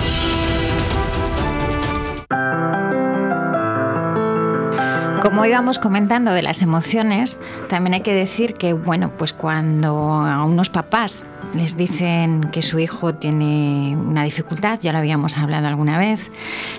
Como 5.22 5.44
íbamos 5.44 5.78
comentando 5.78 6.32
de 6.32 6.42
las 6.42 6.62
emociones, 6.62 7.38
también 7.68 7.94
hay 7.94 8.00
que 8.00 8.12
decir 8.14 8.54
que, 8.54 8.72
bueno, 8.72 9.12
pues 9.18 9.32
cuando 9.32 10.14
a 10.14 10.44
unos 10.44 10.70
papás 10.70 11.26
les 11.54 11.76
dicen 11.76 12.40
que 12.52 12.62
su 12.62 12.78
hijo 12.78 13.14
tiene 13.14 13.96
una 13.96 14.24
dificultad, 14.24 14.80
ya 14.80 14.92
lo 14.92 14.98
habíamos 14.98 15.38
hablado 15.38 15.68
alguna 15.68 15.98
vez, 15.98 16.30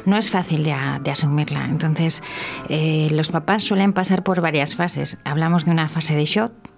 no 0.05 0.17
es 0.17 0.29
fácil 0.29 0.63
de, 0.63 0.75
de 1.01 1.11
asumirla. 1.11 1.65
Entonces, 1.65 2.21
eh, 2.67 3.07
los 3.11 3.29
papás 3.29 3.63
suelen 3.63 3.93
pasar 3.93 4.23
por 4.23 4.41
varias 4.41 4.75
fases. 4.75 5.19
Hablamos 5.23 5.63
de 5.65 5.71
una 5.71 5.87
fase 5.87 6.15
de 6.15 6.25
shock. 6.25 6.70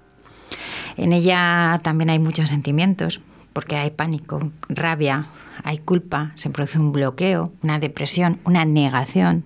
En 0.97 1.13
ella 1.13 1.79
también 1.83 2.09
hay 2.09 2.19
muchos 2.19 2.49
sentimientos, 2.49 3.21
porque 3.53 3.75
hay 3.75 3.91
pánico, 3.91 4.51
rabia, 4.69 5.27
hay 5.63 5.77
culpa, 5.77 6.31
se 6.35 6.49
produce 6.49 6.79
un 6.79 6.91
bloqueo, 6.91 7.53
una 7.61 7.79
depresión, 7.79 8.39
una 8.45 8.65
negación. 8.65 9.45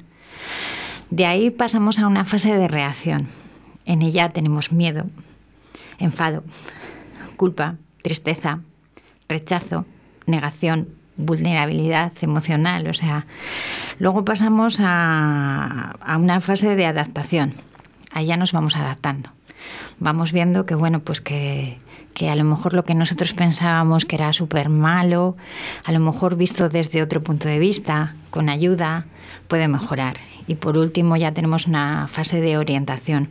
De 1.09 1.25
ahí 1.25 1.49
pasamos 1.49 1.99
a 1.99 2.07
una 2.07 2.25
fase 2.25 2.53
de 2.53 2.67
reacción. 2.67 3.27
En 3.85 4.01
ella 4.01 4.29
tenemos 4.29 4.71
miedo, 4.71 5.05
enfado, 5.99 6.43
culpa, 7.37 7.75
tristeza, 8.01 8.59
rechazo, 9.29 9.85
negación, 10.25 10.89
vulnerabilidad 11.15 12.11
emocional. 12.21 12.87
O 12.87 12.93
sea, 12.93 13.25
luego 13.99 14.25
pasamos 14.25 14.79
a, 14.81 15.95
a 16.01 16.17
una 16.17 16.39
fase 16.41 16.75
de 16.75 16.85
adaptación. 16.85 17.53
Ya 18.25 18.35
nos 18.35 18.51
vamos 18.51 18.75
adaptando. 18.75 19.36
Vamos 19.99 20.31
viendo 20.31 20.65
que, 20.65 20.75
bueno, 20.75 20.99
pues 20.99 21.21
que, 21.21 21.77
que 22.13 22.29
a 22.29 22.35
lo 22.35 22.43
mejor 22.43 22.73
lo 22.73 22.83
que 22.83 22.95
nosotros 22.95 23.33
pensábamos 23.33 24.05
que 24.05 24.15
era 24.15 24.33
súper 24.33 24.69
malo, 24.69 25.37
a 25.83 25.91
lo 25.91 25.99
mejor 25.99 26.35
visto 26.35 26.69
desde 26.69 27.01
otro 27.01 27.21
punto 27.21 27.47
de 27.47 27.59
vista, 27.59 28.15
con 28.29 28.49
ayuda, 28.49 29.05
puede 29.47 29.67
mejorar. 29.67 30.17
Y 30.47 30.55
por 30.55 30.77
último 30.77 31.17
ya 31.17 31.33
tenemos 31.33 31.67
una 31.67 32.07
fase 32.07 32.41
de 32.41 32.57
orientación 32.57 33.29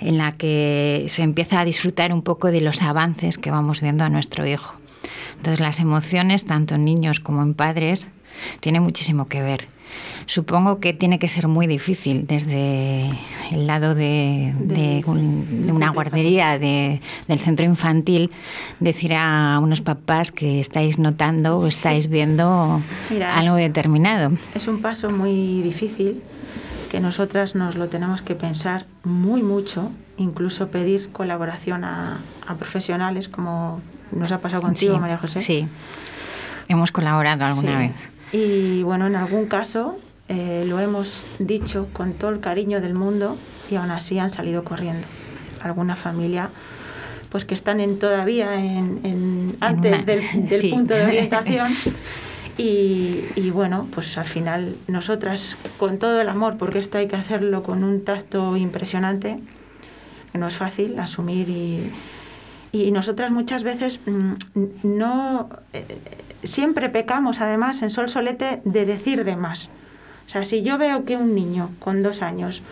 en 0.00 0.18
la 0.18 0.32
que 0.32 1.06
se 1.08 1.22
empieza 1.22 1.60
a 1.60 1.64
disfrutar 1.64 2.12
un 2.12 2.22
poco 2.22 2.50
de 2.50 2.60
los 2.60 2.82
avances 2.82 3.38
que 3.38 3.50
vamos 3.50 3.80
viendo 3.80 4.04
a 4.04 4.08
nuestro 4.08 4.46
hijo. 4.46 4.74
Entonces 5.36 5.60
las 5.60 5.80
emociones, 5.80 6.44
tanto 6.44 6.74
en 6.74 6.84
niños 6.84 7.20
como 7.20 7.42
en 7.42 7.54
padres, 7.54 8.10
tienen 8.60 8.82
muchísimo 8.82 9.28
que 9.28 9.42
ver. 9.42 9.66
Supongo 10.26 10.78
que 10.80 10.92
tiene 10.92 11.18
que 11.18 11.28
ser 11.28 11.48
muy 11.48 11.66
difícil 11.66 12.26
desde 12.26 13.10
el 13.50 13.66
lado 13.66 13.94
de, 13.94 14.52
de, 14.58 15.02
un, 15.06 15.66
de 15.66 15.72
una 15.72 15.90
guardería, 15.90 16.58
de, 16.58 17.00
del 17.28 17.38
centro 17.38 17.64
infantil, 17.66 18.30
decir 18.78 19.14
a 19.14 19.58
unos 19.62 19.80
papás 19.80 20.30
que 20.32 20.60
estáis 20.60 20.98
notando 20.98 21.58
o 21.58 21.66
estáis 21.66 22.08
viendo 22.08 22.80
Mira, 23.10 23.36
algo 23.36 23.56
determinado. 23.56 24.32
Es 24.54 24.68
un 24.68 24.80
paso 24.80 25.10
muy 25.10 25.62
difícil 25.62 26.22
que 26.90 27.00
nosotras 27.00 27.54
nos 27.54 27.76
lo 27.76 27.88
tenemos 27.88 28.20
que 28.22 28.34
pensar 28.34 28.86
muy 29.04 29.42
mucho, 29.42 29.90
incluso 30.16 30.68
pedir 30.68 31.10
colaboración 31.12 31.84
a, 31.84 32.18
a 32.46 32.54
profesionales 32.56 33.28
como 33.28 33.80
nos 34.12 34.30
ha 34.32 34.38
pasado 34.38 34.62
contigo, 34.62 34.94
Sí, 34.94 35.00
María 35.00 35.18
José. 35.18 35.40
Sí, 35.40 35.68
hemos 36.68 36.90
colaborado 36.90 37.44
alguna 37.44 37.72
Sí. 37.80 37.86
vez. 37.86 38.09
Y 38.32 38.82
bueno, 38.82 39.06
en 39.06 39.16
algún 39.16 39.46
caso 39.46 39.96
eh, 40.28 40.64
lo 40.66 40.78
hemos 40.78 41.26
dicho 41.38 41.88
con 41.92 42.12
todo 42.12 42.30
el 42.30 42.40
cariño 42.40 42.80
del 42.80 42.94
mundo 42.94 43.36
y 43.70 43.74
aún 43.76 43.90
así 43.90 44.18
han 44.18 44.30
salido 44.30 44.62
corriendo. 44.64 45.06
Alguna 45.62 45.96
familia 45.96 46.50
pues 47.30 47.44
que 47.44 47.54
están 47.54 47.78
en, 47.78 47.98
todavía 48.00 48.54
en, 48.56 49.00
en- 49.04 49.56
antes 49.60 50.02
una- 50.02 50.04
del, 50.04 50.20
del 50.48 50.60
sí. 50.60 50.70
punto 50.70 50.94
de 50.94 51.04
orientación 51.06 51.72
y, 52.58 53.20
y 53.36 53.50
bueno, 53.50 53.86
pues 53.94 54.18
al 54.18 54.26
final 54.26 54.76
nosotras 54.88 55.56
con 55.78 55.98
todo 55.98 56.20
el 56.20 56.28
amor, 56.28 56.56
porque 56.58 56.78
esto 56.80 56.98
hay 56.98 57.06
que 57.08 57.16
hacerlo 57.16 57.62
con 57.62 57.84
un 57.84 58.04
tacto 58.04 58.56
impresionante, 58.56 59.36
que 60.32 60.38
no 60.38 60.48
es 60.48 60.54
fácil 60.56 60.98
asumir 60.98 61.48
y, 61.48 61.92
y 62.72 62.90
nosotras 62.90 63.30
muchas 63.30 63.62
veces 63.62 64.00
mm, 64.06 64.32
no 64.82 65.48
eh, 65.72 65.84
siempre 66.42 66.88
pecamos 66.88 67.40
además 67.40 67.82
en 67.82 67.90
Sol 67.90 68.08
Solete 68.08 68.60
de 68.64 68.86
decir 68.86 69.24
de 69.24 69.36
más. 69.36 69.68
O 70.26 70.30
sea, 70.30 70.44
si 70.44 70.62
yo 70.62 70.78
veo 70.78 71.04
que 71.04 71.16
un 71.16 71.34
niño 71.34 71.70
con 71.80 72.02
dos 72.02 72.22
años 72.22 72.62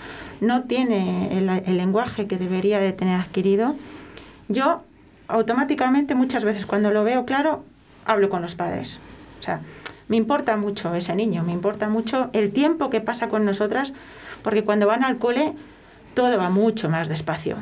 no 0.40 0.62
tiene 0.62 1.36
el, 1.36 1.76
lenguaje 1.76 2.26
que 2.26 2.38
debería 2.38 2.78
de 2.78 2.92
tener 2.92 3.20
adquirido, 3.20 3.74
yo 4.48 4.82
automáticamente 5.26 6.14
muchas 6.14 6.44
veces 6.44 6.66
cuando 6.66 6.90
lo 6.90 7.04
veo 7.04 7.26
claro 7.26 7.64
hablo 8.06 8.30
con 8.30 8.42
los 8.42 8.54
padres. 8.54 9.00
O 9.40 9.42
sea, 9.42 9.60
me 10.06 10.16
importa 10.16 10.56
mucho 10.56 10.94
ese 10.94 11.14
niño, 11.14 11.42
me 11.42 11.52
importa 11.52 11.88
mucho 11.88 12.30
el 12.32 12.52
tiempo 12.52 12.90
que 12.90 13.00
pasa 13.00 13.28
con 13.28 13.44
nosotras, 13.44 13.92
porque 14.42 14.62
cuando 14.62 14.86
van 14.86 15.04
al 15.04 15.18
cole 15.18 15.52
todo 16.14 16.38
va 16.38 16.50
mucho 16.50 16.88
más 16.88 17.08
despacio. 17.08 17.56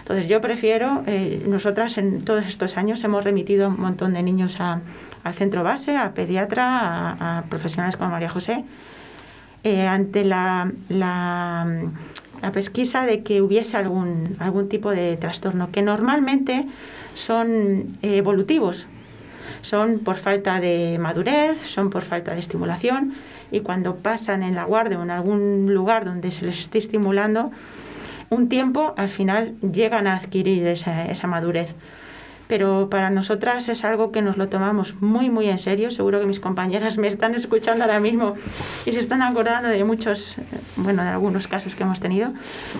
Entonces 0.00 0.28
yo 0.28 0.40
prefiero, 0.40 1.02
eh, 1.06 1.44
nosotras 1.46 1.98
en 1.98 2.24
todos 2.24 2.46
estos 2.46 2.76
años 2.76 3.02
hemos 3.04 3.24
remitido 3.24 3.68
un 3.68 3.80
montón 3.80 4.14
de 4.14 4.22
niños 4.22 4.60
a- 4.60 4.80
al 5.24 5.34
centro 5.34 5.62
base, 5.62 5.96
a 5.96 6.12
pediatra, 6.12 7.38
a, 7.38 7.42
profesionales 7.48 7.96
como 7.96 8.10
María 8.10 8.28
José, 8.28 8.64
eh, 9.64 9.86
ante 9.86 10.24
la, 10.24 10.70
la, 10.88 11.66
la 12.42 12.52
pesquisa 12.52 13.06
de 13.06 13.22
que 13.22 13.42
hubiese 13.42 13.76
algún, 13.76 14.36
algún 14.38 14.68
tipo 14.68 14.90
de 14.90 15.16
trastorno, 15.16 15.70
que 15.70 15.82
normalmente 15.82 16.66
son 17.14 17.98
eh, 18.02 18.16
evolutivos, 18.16 18.86
son 19.62 19.98
por 20.00 20.16
falta 20.16 20.60
de 20.60 20.98
madurez, 21.00 21.60
son 21.62 21.90
por 21.90 22.02
falta 22.02 22.34
de 22.34 22.40
estimulación 22.40 23.14
y 23.50 23.60
cuando 23.60 23.96
pasan 23.96 24.42
en 24.42 24.54
la 24.54 24.64
guardia 24.64 24.98
o 24.98 25.02
en 25.02 25.10
algún 25.10 25.74
lugar 25.74 26.04
donde 26.04 26.30
se 26.30 26.46
les 26.46 26.60
esté 26.60 26.78
estimulando, 26.78 27.50
un 28.30 28.48
tiempo 28.48 28.94
al 28.96 29.08
final 29.08 29.54
llegan 29.60 30.06
a 30.06 30.16
adquirir 30.16 30.66
esa, 30.66 31.06
esa 31.06 31.26
madurez. 31.26 31.74
Pero 32.48 32.88
para 32.90 33.10
nosotras 33.10 33.68
es 33.68 33.84
algo 33.84 34.10
que 34.10 34.22
nos 34.22 34.36
lo 34.36 34.48
tomamos 34.48 35.00
muy, 35.00 35.30
muy 35.30 35.48
en 35.48 35.58
serio. 35.58 35.90
Seguro 35.90 36.18
que 36.18 36.26
mis 36.26 36.40
compañeras 36.40 36.98
me 36.98 37.06
están 37.06 37.34
escuchando 37.34 37.84
ahora 37.84 38.00
mismo 38.00 38.34
y 38.86 38.92
se 38.92 39.00
están 39.00 39.22
acordando 39.22 39.68
de 39.68 39.84
muchos 39.84 40.34
bueno, 40.76 41.02
en 41.02 41.08
algunos 41.08 41.46
casos 41.46 41.74
que 41.74 41.82
hemos 41.82 42.00
tenido, 42.00 42.32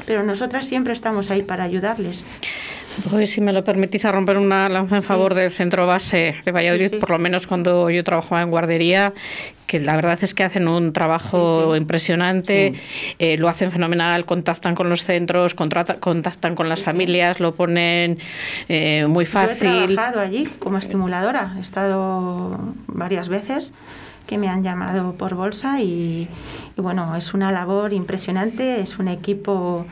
pero 0.07 0.22
nosotras 0.22 0.66
siempre 0.66 0.92
estamos 0.92 1.31
ahí 1.31 1.42
para 1.42 1.64
ayudarles. 1.64 2.24
Pues 3.11 3.31
si 3.31 3.40
me 3.40 3.53
lo 3.53 3.62
permitís 3.64 4.05
a 4.05 4.12
romper 4.12 4.38
una 4.38 4.68
lanza 4.68 4.96
en 4.96 5.03
favor 5.03 5.35
del 5.35 5.51
centro 5.51 5.87
base 5.87 6.37
de 6.44 6.53
Valladolid, 6.53 6.98
por 6.98 7.11
lo 7.11 7.18
menos 7.18 7.46
cuando 7.46 7.90
yo 7.90 8.03
trabajaba 8.03 8.42
en 8.42 8.51
guardería, 8.51 9.12
que 9.66 9.81
la 9.81 9.94
verdad 9.96 10.18
es 10.20 10.35
que 10.35 10.42
hacen 10.42 10.66
un 10.66 10.92
trabajo 10.92 11.77
impresionante, 11.77 12.74
eh, 13.18 13.37
lo 13.37 13.48
hacen 13.48 13.70
fenomenal, 13.70 14.24
contactan 14.24 14.74
con 14.74 14.88
los 14.88 15.03
centros, 15.05 15.55
contactan 15.55 16.55
con 16.55 16.68
las 16.68 16.83
familias, 16.83 17.38
lo 17.38 17.55
ponen 17.55 18.18
eh, 18.68 19.07
muy 19.07 19.27
fácil. 19.27 19.68
Yo 19.68 19.85
he 19.85 19.87
trabajado 19.94 20.20
allí 20.20 20.44
como 20.59 20.79
estimuladora, 20.79 21.55
he 21.59 21.61
estado 21.61 22.59
varias 22.87 23.29
veces 23.29 23.74
que 24.27 24.38
me 24.38 24.48
han 24.48 24.62
llamado 24.62 25.12
por 25.12 25.35
bolsa 25.35 25.81
y 25.81 26.29
bueno, 26.77 27.16
es 27.16 27.33
una 27.33 27.53
labor 27.53 27.92
impresionante, 27.92 28.81
es 28.81 28.98
un 28.98 29.09
equipo 29.09 29.87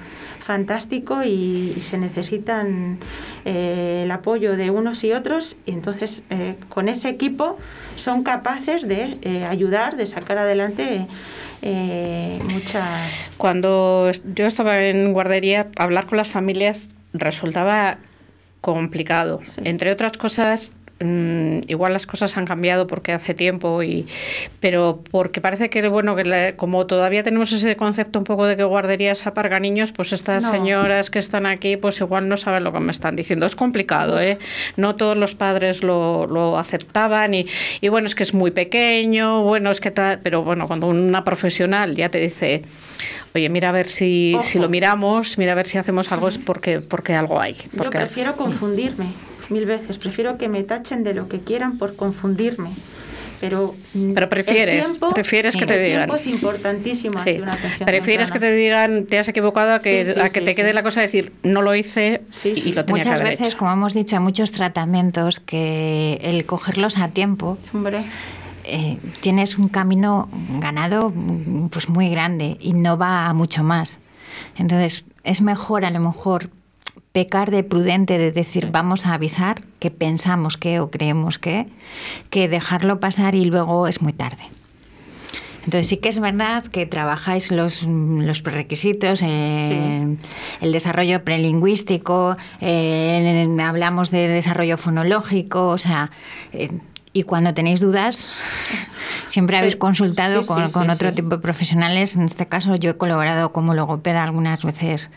fantástico 0.46 1.24
y, 1.24 1.72
se 1.80 1.98
necesitan 1.98 2.98
eh, 3.44 4.02
el 4.04 4.10
apoyo 4.12 4.56
de 4.56 4.70
unos 4.70 5.02
y 5.02 5.12
otros. 5.12 5.56
Y 5.66 5.72
entonces 5.72 6.22
eh, 6.30 6.54
con 6.68 6.88
ese 6.88 7.08
equipo 7.08 7.58
son 7.96 8.22
capaces 8.22 8.86
de 8.86 9.18
eh, 9.22 9.44
ayudar, 9.44 9.96
de 9.96 10.06
sacar 10.06 10.38
adelante 10.38 11.06
muchas... 12.48 13.32
Cuando 13.36 14.12
yo 14.36 14.46
estaba 14.46 14.78
en 14.84 15.12
guardería, 15.12 15.66
hablar 15.76 16.06
con 16.06 16.16
las 16.16 16.28
familias 16.28 16.90
resultaba 17.12 17.98
complicado. 18.60 19.40
Entre 19.64 19.90
otras 19.90 20.12
cosas, 20.12 20.72
Mm, 20.98 21.60
igual 21.68 21.92
las 21.92 22.06
cosas 22.06 22.38
han 22.38 22.46
cambiado 22.46 22.86
porque 22.86 23.12
hace 23.12 23.34
tiempo 23.34 23.82
y 23.82 24.06
pero 24.60 25.02
porque 25.10 25.42
parece 25.42 25.68
que 25.68 25.86
bueno 25.88 26.16
que 26.16 26.54
como 26.56 26.86
todavía 26.86 27.22
tenemos 27.22 27.52
ese 27.52 27.76
concepto 27.76 28.18
un 28.18 28.24
poco 28.24 28.46
de 28.46 28.56
que 28.56 28.64
guarderías 28.64 29.26
aparga 29.26 29.60
niños 29.60 29.92
pues 29.92 30.14
estas 30.14 30.48
señoras 30.48 31.10
que 31.10 31.18
están 31.18 31.44
aquí 31.44 31.76
pues 31.76 32.00
igual 32.00 32.30
no 32.30 32.38
saben 32.38 32.64
lo 32.64 32.72
que 32.72 32.80
me 32.80 32.92
están 32.92 33.14
diciendo. 33.14 33.44
Es 33.44 33.54
complicado 33.54 34.18
eh 34.22 34.38
no 34.78 34.96
todos 34.96 35.18
los 35.18 35.34
padres 35.34 35.82
lo, 35.82 36.26
lo 36.26 36.56
aceptaban 36.56 37.34
y, 37.34 37.46
y, 37.82 37.88
bueno 37.88 38.06
es 38.06 38.14
que 38.14 38.22
es 38.22 38.32
muy 38.32 38.50
pequeño 38.50 39.42
bueno 39.42 39.70
es 39.70 39.82
que 39.82 39.90
tal 39.90 40.20
pero 40.22 40.44
bueno 40.44 40.66
cuando 40.66 40.86
una 40.86 41.24
profesional 41.24 41.94
ya 41.94 42.08
te 42.08 42.20
dice 42.20 42.62
oye 43.34 43.50
mira 43.50 43.68
a 43.68 43.72
ver 43.72 43.88
si, 43.88 44.34
si 44.40 44.58
lo 44.58 44.70
miramos 44.70 45.36
mira 45.36 45.52
a 45.52 45.56
ver 45.56 45.66
si 45.66 45.76
hacemos 45.76 46.10
algo 46.10 46.28
es 46.28 46.38
porque 46.38 46.80
porque 46.80 47.14
algo 47.14 47.38
hay 47.38 47.54
porque, 47.76 47.98
yo 47.98 48.06
prefiero 48.06 48.34
confundirme 48.34 49.08
mil 49.50 49.66
veces. 49.66 49.98
Prefiero 49.98 50.38
que 50.38 50.48
me 50.48 50.62
tachen 50.62 51.02
de 51.02 51.14
lo 51.14 51.28
que 51.28 51.40
quieran 51.40 51.78
por 51.78 51.96
confundirme. 51.96 52.70
Pero, 53.40 53.74
mm, 53.92 54.12
pero 54.14 54.28
prefieres, 54.28 54.98
prefieres 55.14 55.56
que 55.56 55.66
te 55.66 55.78
digan. 55.78 56.10
es 56.14 56.26
importantísimo. 56.26 57.20
prefieres 57.84 58.30
que 58.30 58.38
te 58.38 58.50
digan 58.50 59.06
te 59.06 59.18
has 59.18 59.28
equivocado 59.28 59.74
a 59.74 59.78
que, 59.80 60.14
a 60.22 60.30
que 60.30 60.40
te 60.40 60.54
quede 60.54 60.72
la 60.72 60.82
cosa 60.82 61.00
de 61.00 61.06
decir 61.06 61.32
no 61.42 61.60
lo 61.62 61.74
hice 61.74 62.22
y 62.44 62.72
lo 62.72 62.84
tenía 62.84 63.04
Muchas 63.04 63.20
que 63.20 63.28
veces, 63.28 63.56
como 63.56 63.72
hemos 63.72 63.94
dicho, 63.94 64.16
hay 64.16 64.22
muchos 64.22 64.52
tratamientos 64.52 65.40
que 65.40 66.18
el 66.22 66.46
cogerlos 66.46 66.98
a 66.98 67.08
tiempo. 67.08 67.58
Eh, 68.68 68.98
tienes 69.20 69.58
un 69.58 69.68
camino 69.68 70.28
ganado 70.58 71.12
pues 71.70 71.88
muy 71.88 72.08
grande 72.08 72.56
y 72.58 72.72
no 72.72 72.96
va 72.96 73.26
a 73.26 73.32
mucho 73.32 73.62
más. 73.62 74.00
Entonces, 74.56 75.04
es 75.22 75.40
mejor 75.40 75.84
a 75.84 75.90
lo 75.90 76.00
mejor 76.00 76.50
pecar 77.16 77.50
de 77.50 77.64
prudente, 77.64 78.18
de 78.18 78.30
decir 78.30 78.68
vamos 78.70 79.06
a 79.06 79.14
avisar 79.14 79.62
que 79.78 79.90
pensamos 79.90 80.58
que 80.58 80.80
o 80.80 80.90
creemos 80.90 81.38
que, 81.38 81.64
que 82.28 82.46
dejarlo 82.46 83.00
pasar 83.00 83.34
y 83.34 83.46
luego 83.46 83.88
es 83.88 84.02
muy 84.02 84.12
tarde. 84.12 84.44
Entonces 85.64 85.86
sí 85.86 85.96
que 85.96 86.10
es 86.10 86.20
verdad 86.20 86.66
que 86.66 86.84
trabajáis 86.84 87.50
los, 87.50 87.84
los 87.84 88.42
prerequisitos, 88.42 89.22
el 89.22 90.18
desarrollo 90.60 91.24
prelingüístico, 91.24 92.34
hablamos 92.60 94.10
de 94.10 94.28
desarrollo 94.28 94.76
fonológico, 94.76 95.68
o 95.68 95.78
sea, 95.78 96.10
eh, 96.52 96.68
y 97.16 97.22
cuando 97.22 97.54
tenéis 97.54 97.80
dudas, 97.80 98.28
siempre 99.26 99.56
habéis 99.56 99.74
consultado 99.74 100.44
con, 100.44 100.90
otro 100.90 101.14
tipo 101.14 101.30
de 101.30 101.38
profesionales. 101.38 102.14
En 102.14 102.24
este 102.24 102.44
caso, 102.44 102.76
yo 102.76 102.90
he 102.90 102.94
colaborado 102.98 103.52
como 103.52 103.72
logopeda 103.72 104.22
algunas 104.22 104.62
veces 104.62 105.08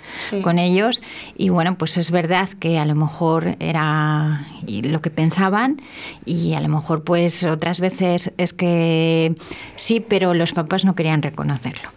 con 0.42 0.60
ellos. 0.60 1.02
Y 1.36 1.50
bueno, 1.50 1.78
pues 1.78 1.98
es 1.98 2.12
verdad 2.12 2.48
que 2.58 2.80
a 2.80 2.86
lo 2.86 2.96
mejor 2.96 3.58
era 3.60 4.46
lo 4.66 5.02
que 5.02 5.10
pensaban 5.10 5.82
y 6.24 6.54
a 6.54 6.62
lo 6.62 6.70
mejor, 6.70 7.04
pues 7.04 7.44
otras 7.44 7.82
veces 7.82 8.32
es 8.38 8.54
que 8.54 9.36
sí, 9.76 10.00
pero 10.00 10.34
los 10.34 10.54
papás 10.54 10.86
no 10.86 10.96
querían 10.96 11.22
reconocerlo. 11.22 11.90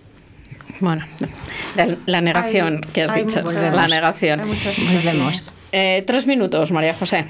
Bueno, 0.81 1.05
la, 2.07 2.21
negación 2.21 2.81
que 2.93 3.03
has 3.03 3.15
dicho, 3.15 3.53
la 3.53 3.87
negación. 3.87 4.41
Volvemos. 4.41 5.53
Eh, 5.75 6.05
tres 6.07 6.27
minutos, 6.27 6.71
María 6.71 6.95
José. 6.95 7.25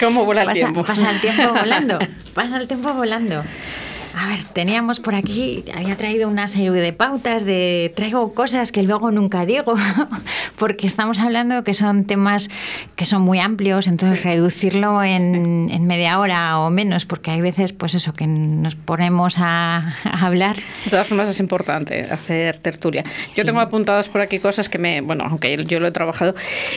¿Cómo 0.00 0.24
vuela 0.24 0.42
el 0.44 0.52
tiempo? 0.54 0.82
Pasa 0.82 1.10
el 1.10 1.20
tiempo 1.20 1.52
volando. 1.52 1.98
Pasa 2.34 2.56
el 2.56 2.66
tiempo 2.66 2.94
volando. 2.94 3.44
A 4.16 4.28
ver, 4.28 4.44
teníamos 4.44 5.00
por 5.00 5.16
aquí, 5.16 5.64
había 5.74 5.96
traído 5.96 6.28
una 6.28 6.46
serie 6.46 6.70
de 6.70 6.92
pautas 6.92 7.44
de 7.44 7.92
traigo 7.96 8.32
cosas 8.32 8.70
que 8.70 8.84
luego 8.84 9.10
nunca 9.10 9.44
digo, 9.44 9.74
porque 10.58 10.86
estamos 10.86 11.18
hablando 11.18 11.64
que 11.64 11.74
son 11.74 12.04
temas 12.04 12.48
que 12.94 13.06
son 13.06 13.22
muy 13.22 13.40
amplios, 13.40 13.88
entonces 13.88 14.22
reducirlo 14.22 15.02
en, 15.02 15.84
media 15.84 16.18
hora 16.18 16.60
o 16.60 16.70
menos, 16.70 17.04
porque 17.04 17.32
hay 17.32 17.40
veces, 17.40 17.72
pues 17.72 17.94
eso, 17.94 18.14
que 18.14 18.26
nos 18.26 18.76
ponemos 18.76 19.36
a, 19.38 19.96
hablar. 20.04 20.56
De 20.84 20.90
todas 20.90 21.08
formas 21.08 21.28
es 21.28 21.40
importante 21.40 22.02
hacer 22.04 22.58
tertulia. 22.58 23.04
Yo 23.34 23.44
tengo 23.44 23.60
apuntadas 23.60 24.08
por 24.08 24.20
aquí 24.20 24.38
cosas 24.38 24.68
que 24.68 24.78
me, 24.78 25.00
bueno, 25.00 25.24
aunque 25.28 25.64
yo 25.64 25.80
lo 25.80 25.88
he 25.88 25.92
trabajado, 25.92 26.34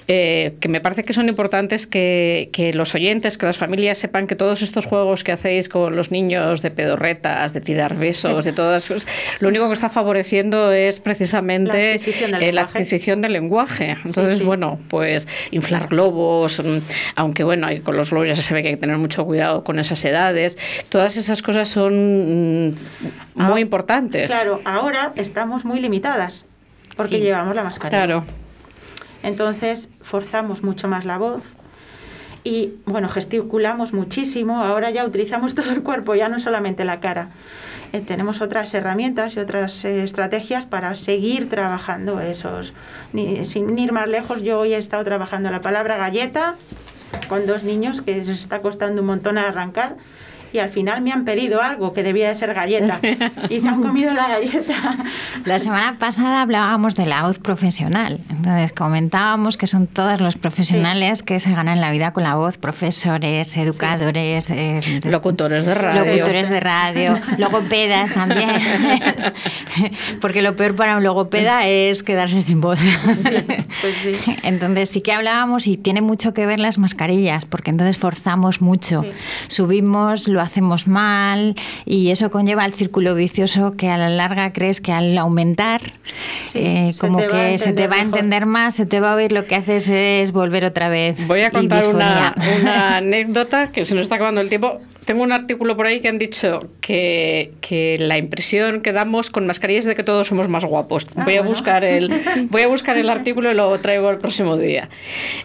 eh, 0.08 0.56
que 0.60 0.70
me 0.70 0.82
parece 0.82 1.04
que 1.04 1.14
son 1.14 1.30
importantes 1.30 1.86
que, 1.88 2.50
que 2.52 2.74
los 2.74 2.96
oyentes, 2.96 3.38
que 3.38 3.46
las 3.46 3.58
familias 3.58 4.00
sepan 4.00 4.26
que 4.28 4.36
todos 4.36 4.62
estos 4.62 4.86
juegos 4.86 5.24
que 5.24 5.32
hacéis 5.32 5.70
con 5.70 5.96
los 5.96 6.12
niños 6.12 6.62
de 6.62 6.72
pedorreta, 6.72 7.27
de 7.54 7.62
tirar 7.62 7.96
besos, 7.96 8.46
de 8.46 8.54
todas. 8.54 8.92
Lo 9.40 9.50
único 9.50 9.68
que 9.68 9.74
está 9.74 9.90
favoreciendo 9.90 10.72
es 10.72 11.00
precisamente 11.00 12.00
la 12.52 12.62
adquisición 12.62 13.22
del, 13.22 13.34
lenguaje. 13.34 13.96
Entonces, 14.06 14.44
bueno, 14.44 14.80
pues 14.90 15.28
inflar 15.52 15.88
globos, 15.88 16.60
mm, 16.64 16.78
aunque 17.16 17.44
bueno, 17.44 17.68
con 17.84 17.98
los 17.98 18.10
globos 18.10 18.30
ya 18.30 18.36
se 18.36 18.54
ve 18.54 18.62
que 18.62 18.70
hay 18.70 18.76
que 18.76 18.82
tener 18.82 18.98
mucho 18.98 19.26
cuidado 19.26 19.64
con 19.64 19.80
esas 19.80 20.04
edades. 20.06 20.58
Todas 20.90 21.18
esas 21.18 21.42
cosas 21.42 21.68
son 21.68 22.70
mm, 22.70 22.78
muy 23.36 23.62
importantes. 23.62 24.28
Claro, 24.28 24.62
ahora 24.66 25.14
estamos 25.16 25.66
muy 25.66 25.80
limitadas 25.80 26.46
porque 26.96 27.20
llevamos 27.20 27.56
la 27.56 27.64
mascarilla. 27.64 28.06
Claro. 28.06 28.26
Entonces 29.24 29.90
forzamos 30.02 30.64
mucho 30.64 30.88
más 30.88 31.06
la 31.06 31.18
voz, 31.18 31.42
y 32.48 32.80
bueno, 32.86 33.10
gesticulamos 33.10 33.92
muchísimo, 33.92 34.64
ahora 34.64 34.90
ya 34.90 35.06
utilizamos 35.06 35.54
todo 35.56 35.70
el 35.72 35.84
cuerpo, 35.84 36.16
ya 36.16 36.30
no 36.30 36.40
solamente 36.40 36.86
la 36.86 37.02
cara. 37.02 37.30
Eh, 37.92 38.00
tenemos 38.00 38.42
otras 38.42 38.74
herramientas 38.74 39.36
y 39.36 39.40
otras 39.40 39.84
eh, 39.84 40.04
estrategias 40.04 40.66
para 40.66 40.96
seguir 40.96 41.50
trabajando 41.50 42.22
esos. 42.22 42.74
sin 43.44 43.78
ir 43.78 43.92
más 43.92 44.08
lejos, 44.08 44.44
yo 44.44 44.60
hoy 44.60 44.74
he 44.74 44.78
estado 44.78 45.04
trabajando 45.04 45.52
la 45.52 45.60
palabra 45.60 45.98
galleta 45.98 46.56
con 47.28 47.46
dos 47.46 47.64
niños 47.64 48.02
que 48.02 48.24
se 48.24 48.32
está 48.32 48.60
costando 48.60 49.02
un 49.02 49.08
montón 49.08 49.38
arrancar 49.38 49.98
y 50.54 50.60
al 50.60 50.70
final 50.70 51.02
me 51.02 51.12
han 51.12 51.26
pedido 51.26 51.62
algo 51.62 51.94
que 51.94 52.04
debía 52.04 52.30
de 52.30 52.36
ser 52.36 52.54
galleta. 52.54 53.00
Y 53.50 53.60
se 53.60 53.70
han 53.70 53.82
comido 53.82 54.14
la 54.14 54.28
galleta. 54.28 54.98
La 55.46 55.60
semana 55.60 55.98
pasada 56.00 56.42
hablábamos 56.42 56.96
de 56.96 57.06
la 57.06 57.24
voz 57.24 57.40
profesional, 57.40 58.20
entonces 58.30 58.74
comentábamos 58.74 59.58
que 59.58 59.68
son 59.68 59.88
todos 59.88 60.20
los 60.20 60.36
profesionales 60.36 61.24
que 61.24 61.40
se 61.40 61.52
ganan 61.52 61.82
la 61.82 61.92
vida 61.92 62.12
con 62.12 62.24
la 62.24 62.36
voz, 62.36 62.58
profesores, 62.58 63.56
educadores, 63.58 64.50
eh, 64.50 64.82
locutores 65.06 65.66
de 65.66 65.76
radio, 65.76 66.06
locutores 66.06 66.50
de 66.50 66.60
radio, 66.60 67.10
logopedas 67.38 68.14
también, 68.14 68.50
porque 70.22 70.42
lo 70.42 70.56
peor 70.56 70.76
para 70.76 70.98
un 70.98 71.04
logopeda 71.04 71.68
es 71.68 72.04
quedarse 72.04 72.42
sin 72.42 72.62
voz. 72.62 72.80
Pues 73.82 74.28
entonces 74.44 74.90
sí 74.90 75.02
que 75.02 75.14
hablábamos 75.14 75.68
y 75.68 75.78
tiene 75.78 76.02
mucho 76.02 76.34
que 76.34 76.46
ver 76.46 76.60
las 76.60 76.78
mascarillas, 76.78 77.46
porque 77.46 77.72
entonces 77.72 77.98
forzamos 77.98 78.62
mucho, 78.62 79.04
subimos 79.48 80.28
lo 80.38 80.44
hacemos 80.44 80.88
mal 80.88 81.56
y 81.86 82.12
eso 82.12 82.30
conlleva 82.30 82.64
el 82.64 82.72
círculo 82.72 83.16
vicioso 83.16 83.76
que 83.76 83.90
a 83.90 83.98
la 83.98 84.10
larga 84.10 84.54
crees 84.54 84.82
que 84.82 84.92
al 84.92 85.18
aumentar 85.18 85.82
eh, 86.54 86.94
como 87.00 87.26
que 87.26 87.58
se 87.58 87.74
te 87.74 87.88
va 87.88 87.98
a 87.98 88.02
entender 88.02 88.46
más, 88.46 88.76
se 88.76 88.86
te 88.86 89.00
va 89.00 89.14
a 89.14 89.16
oír, 89.16 89.32
lo 89.32 89.46
que 89.46 89.56
haces 89.56 89.90
es 89.90 90.32
volver 90.32 90.64
otra 90.64 90.90
vez. 90.90 91.28
Voy 91.28 91.42
a 91.42 91.50
contar 91.50 91.88
una, 91.88 92.36
una, 92.62 92.96
anécdota 92.98 93.72
que 93.72 93.84
se 93.84 93.96
nos 93.96 94.04
está 94.04 94.16
acabando 94.16 94.42
el 94.42 94.50
tiempo 94.50 94.80
tengo 95.08 95.24
un 95.24 95.32
artículo 95.32 95.78
por 95.78 95.88
ahí 95.88 96.02
que 96.02 96.10
han 96.10 96.18
dicho 96.18 96.70
que, 96.82 97.54
que 97.62 97.98
la 97.98 98.18
impresión 98.18 98.82
que 98.82 98.92
damos 98.92 99.30
con 99.30 99.48
mascarillas 99.48 99.84
es 99.84 99.86
de 99.86 99.96
que 99.96 100.04
todos 100.04 100.28
somos 100.28 100.50
más 100.50 100.66
guapos. 100.66 101.08
Ah, 101.16 101.24
voy, 101.24 101.36
a 101.36 101.38
bueno. 101.38 101.52
buscar 101.52 101.86
el, 101.86 102.12
voy 102.50 102.64
a 102.64 102.68
buscar 102.68 102.98
el 102.98 103.10
artículo 103.10 103.50
y 103.50 103.56
lo 103.56 103.80
traigo 103.80 104.10
el 104.10 104.18
próximo 104.18 104.58
día. 104.58 104.90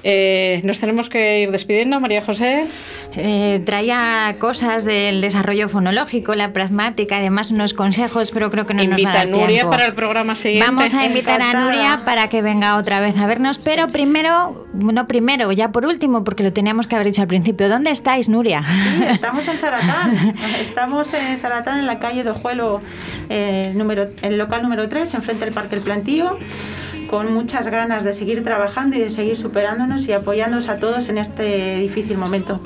Eh, 0.03 0.61
Nos 0.65 0.81
tenemos 0.81 1.09
que 1.09 1.43
ir 1.43 1.53
despidiendo, 1.53 2.01
María 2.01 2.23
José. 2.23 2.65
Eh, 3.17 3.63
traía 3.65 4.35
cosas 4.41 4.82
del 4.85 5.21
desarrollo 5.21 5.69
fonológico, 5.69 6.35
la 6.35 6.53
pragmática, 6.53 7.17
además 7.19 7.51
unos 7.51 7.75
consejos, 7.75 8.31
pero 8.31 8.51
creo 8.51 8.67
que 8.67 8.75
no 8.75 8.83
nos 8.85 8.93
va 8.93 8.95
a 8.95 9.01
Invita 9.01 9.11
a 9.11 9.15
dar 9.15 9.29
Nuria 9.29 9.47
tiempo. 9.49 9.71
para 9.71 9.85
el 9.85 9.95
programa 9.95 10.35
siguiente. 10.35 10.67
Vamos 10.67 10.95
a 10.95 11.05
invitar 11.05 11.41
a. 11.41 11.53
Nuria 11.53 12.03
para 12.05 12.29
que 12.29 12.43
venga 12.43 12.77
otra 12.77 13.01
vez 13.01 13.17
a 13.19 13.27
vernos, 13.27 13.59
pero 13.59 13.89
primero, 13.89 14.67
no 14.75 15.07
primero, 15.07 15.53
ya 15.53 15.71
por 15.71 15.87
último, 15.87 16.25
porque 16.25 16.43
lo 16.43 16.53
teníamos 16.53 16.87
que 16.87 16.95
haber 16.95 17.07
dicho 17.07 17.23
al 17.23 17.29
principio. 17.29 17.69
¿Dónde 17.69 17.91
estáis, 17.91 18.29
Nuria? 18.29 18.63
Sí, 18.63 19.05
estamos 19.11 19.47
en 19.49 19.59
Zaratán. 19.59 20.35
Estamos 20.61 21.13
en 21.15 21.39
Zaratán, 21.39 21.79
en 21.81 21.87
la 21.87 21.99
calle 21.99 22.25
de 22.25 22.31
Ojuelo, 22.31 22.81
eh, 23.29 23.73
número, 23.75 24.09
el 24.23 24.39
local 24.39 24.63
número 24.63 24.89
3, 24.89 25.15
enfrente 25.15 25.45
del 25.45 25.55
Parque 25.55 25.77
El 25.77 25.83
Plantío, 25.83 26.39
con 27.09 27.33
muchas 27.33 27.67
ganas 27.69 28.05
de 28.05 28.13
seguir 28.13 28.43
trabajando 28.43 28.97
y 28.97 29.01
de 29.01 29.11
seguir 29.11 29.37
superándonos 29.37 30.07
y 30.07 30.13
apoyándonos 30.13 30.69
a 30.69 30.79
todos 30.79 31.09
en 31.09 31.19
este 31.19 31.77
difícil 31.77 32.17
momento. 32.17 32.61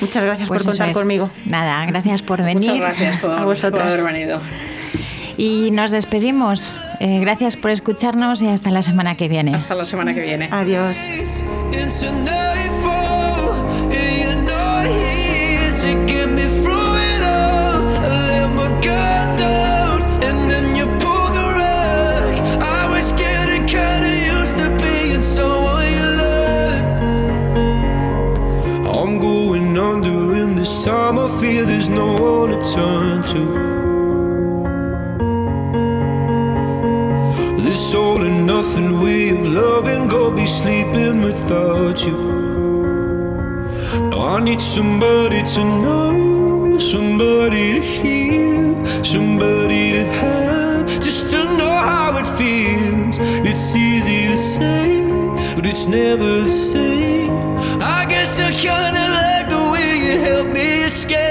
Muchas 0.00 0.24
gracias 0.24 0.48
Pues 0.48 0.62
por 0.62 0.72
contar 0.72 0.90
es. 0.90 0.96
conmigo. 0.96 1.30
Nada, 1.44 1.86
gracias 1.86 2.22
por 2.22 2.42
venir. 2.42 2.70
Muchas 2.70 2.78
gracias 2.78 3.16
por, 3.18 3.30
A 3.32 3.44
por 3.44 3.82
haber 3.82 4.02
venido. 4.04 4.40
Y 5.36 5.70
nos 5.70 5.90
despedimos. 5.90 6.74
Eh, 7.00 7.20
gracias 7.20 7.56
por 7.56 7.70
escucharnos 7.70 8.40
y 8.42 8.48
hasta 8.48 8.70
la 8.70 8.82
semana 8.82 9.16
que 9.16 9.28
viene. 9.28 9.54
Hasta 9.54 9.74
la 9.74 9.84
semana 9.84 10.14
que 10.14 10.22
viene. 10.22 10.48
Adiós. 10.50 10.96
to 15.82 15.92
get 16.06 16.28
me 16.30 16.42
through 16.42 16.94
it 17.12 17.22
all. 17.22 17.84
I 18.02 18.18
let 18.28 18.54
my 18.54 18.68
guard 18.80 19.38
down 19.38 20.02
and 20.24 20.50
then 20.50 20.75
there's 31.64 31.88
no 31.88 32.06
one 32.12 32.50
to 32.50 32.58
turn 32.74 33.22
to. 33.22 33.42
This 37.62 37.94
all 37.94 38.22
and 38.22 38.46
nothing 38.46 39.00
way 39.00 39.30
of 39.30 39.46
loving, 39.46 40.08
go 40.08 40.30
be 40.30 40.46
sleeping 40.46 41.22
without 41.22 42.04
you. 42.06 42.36
I 44.12 44.40
need 44.40 44.60
somebody 44.60 45.42
to 45.42 45.64
know, 45.64 46.78
somebody 46.78 47.74
to 47.74 47.80
hear, 47.80 49.04
somebody 49.04 49.92
to 49.92 50.04
have, 50.04 50.86
just 51.00 51.30
to 51.30 51.44
know 51.56 51.76
how 51.90 52.16
it 52.18 52.26
feels. 52.38 53.18
It's 53.20 53.74
easy 53.74 54.26
to 54.28 54.36
say, 54.36 55.02
but 55.54 55.64
it's 55.64 55.86
never 55.86 56.42
the 56.42 56.48
same. 56.48 57.30
I 57.80 58.04
guess 58.08 58.38
I 58.40 58.50
kinda 58.52 59.04
like 59.20 59.48
the 59.48 59.70
way 59.72 59.96
you 60.04 60.18
help 60.20 60.48
me 60.48 60.82
escape. 60.84 61.25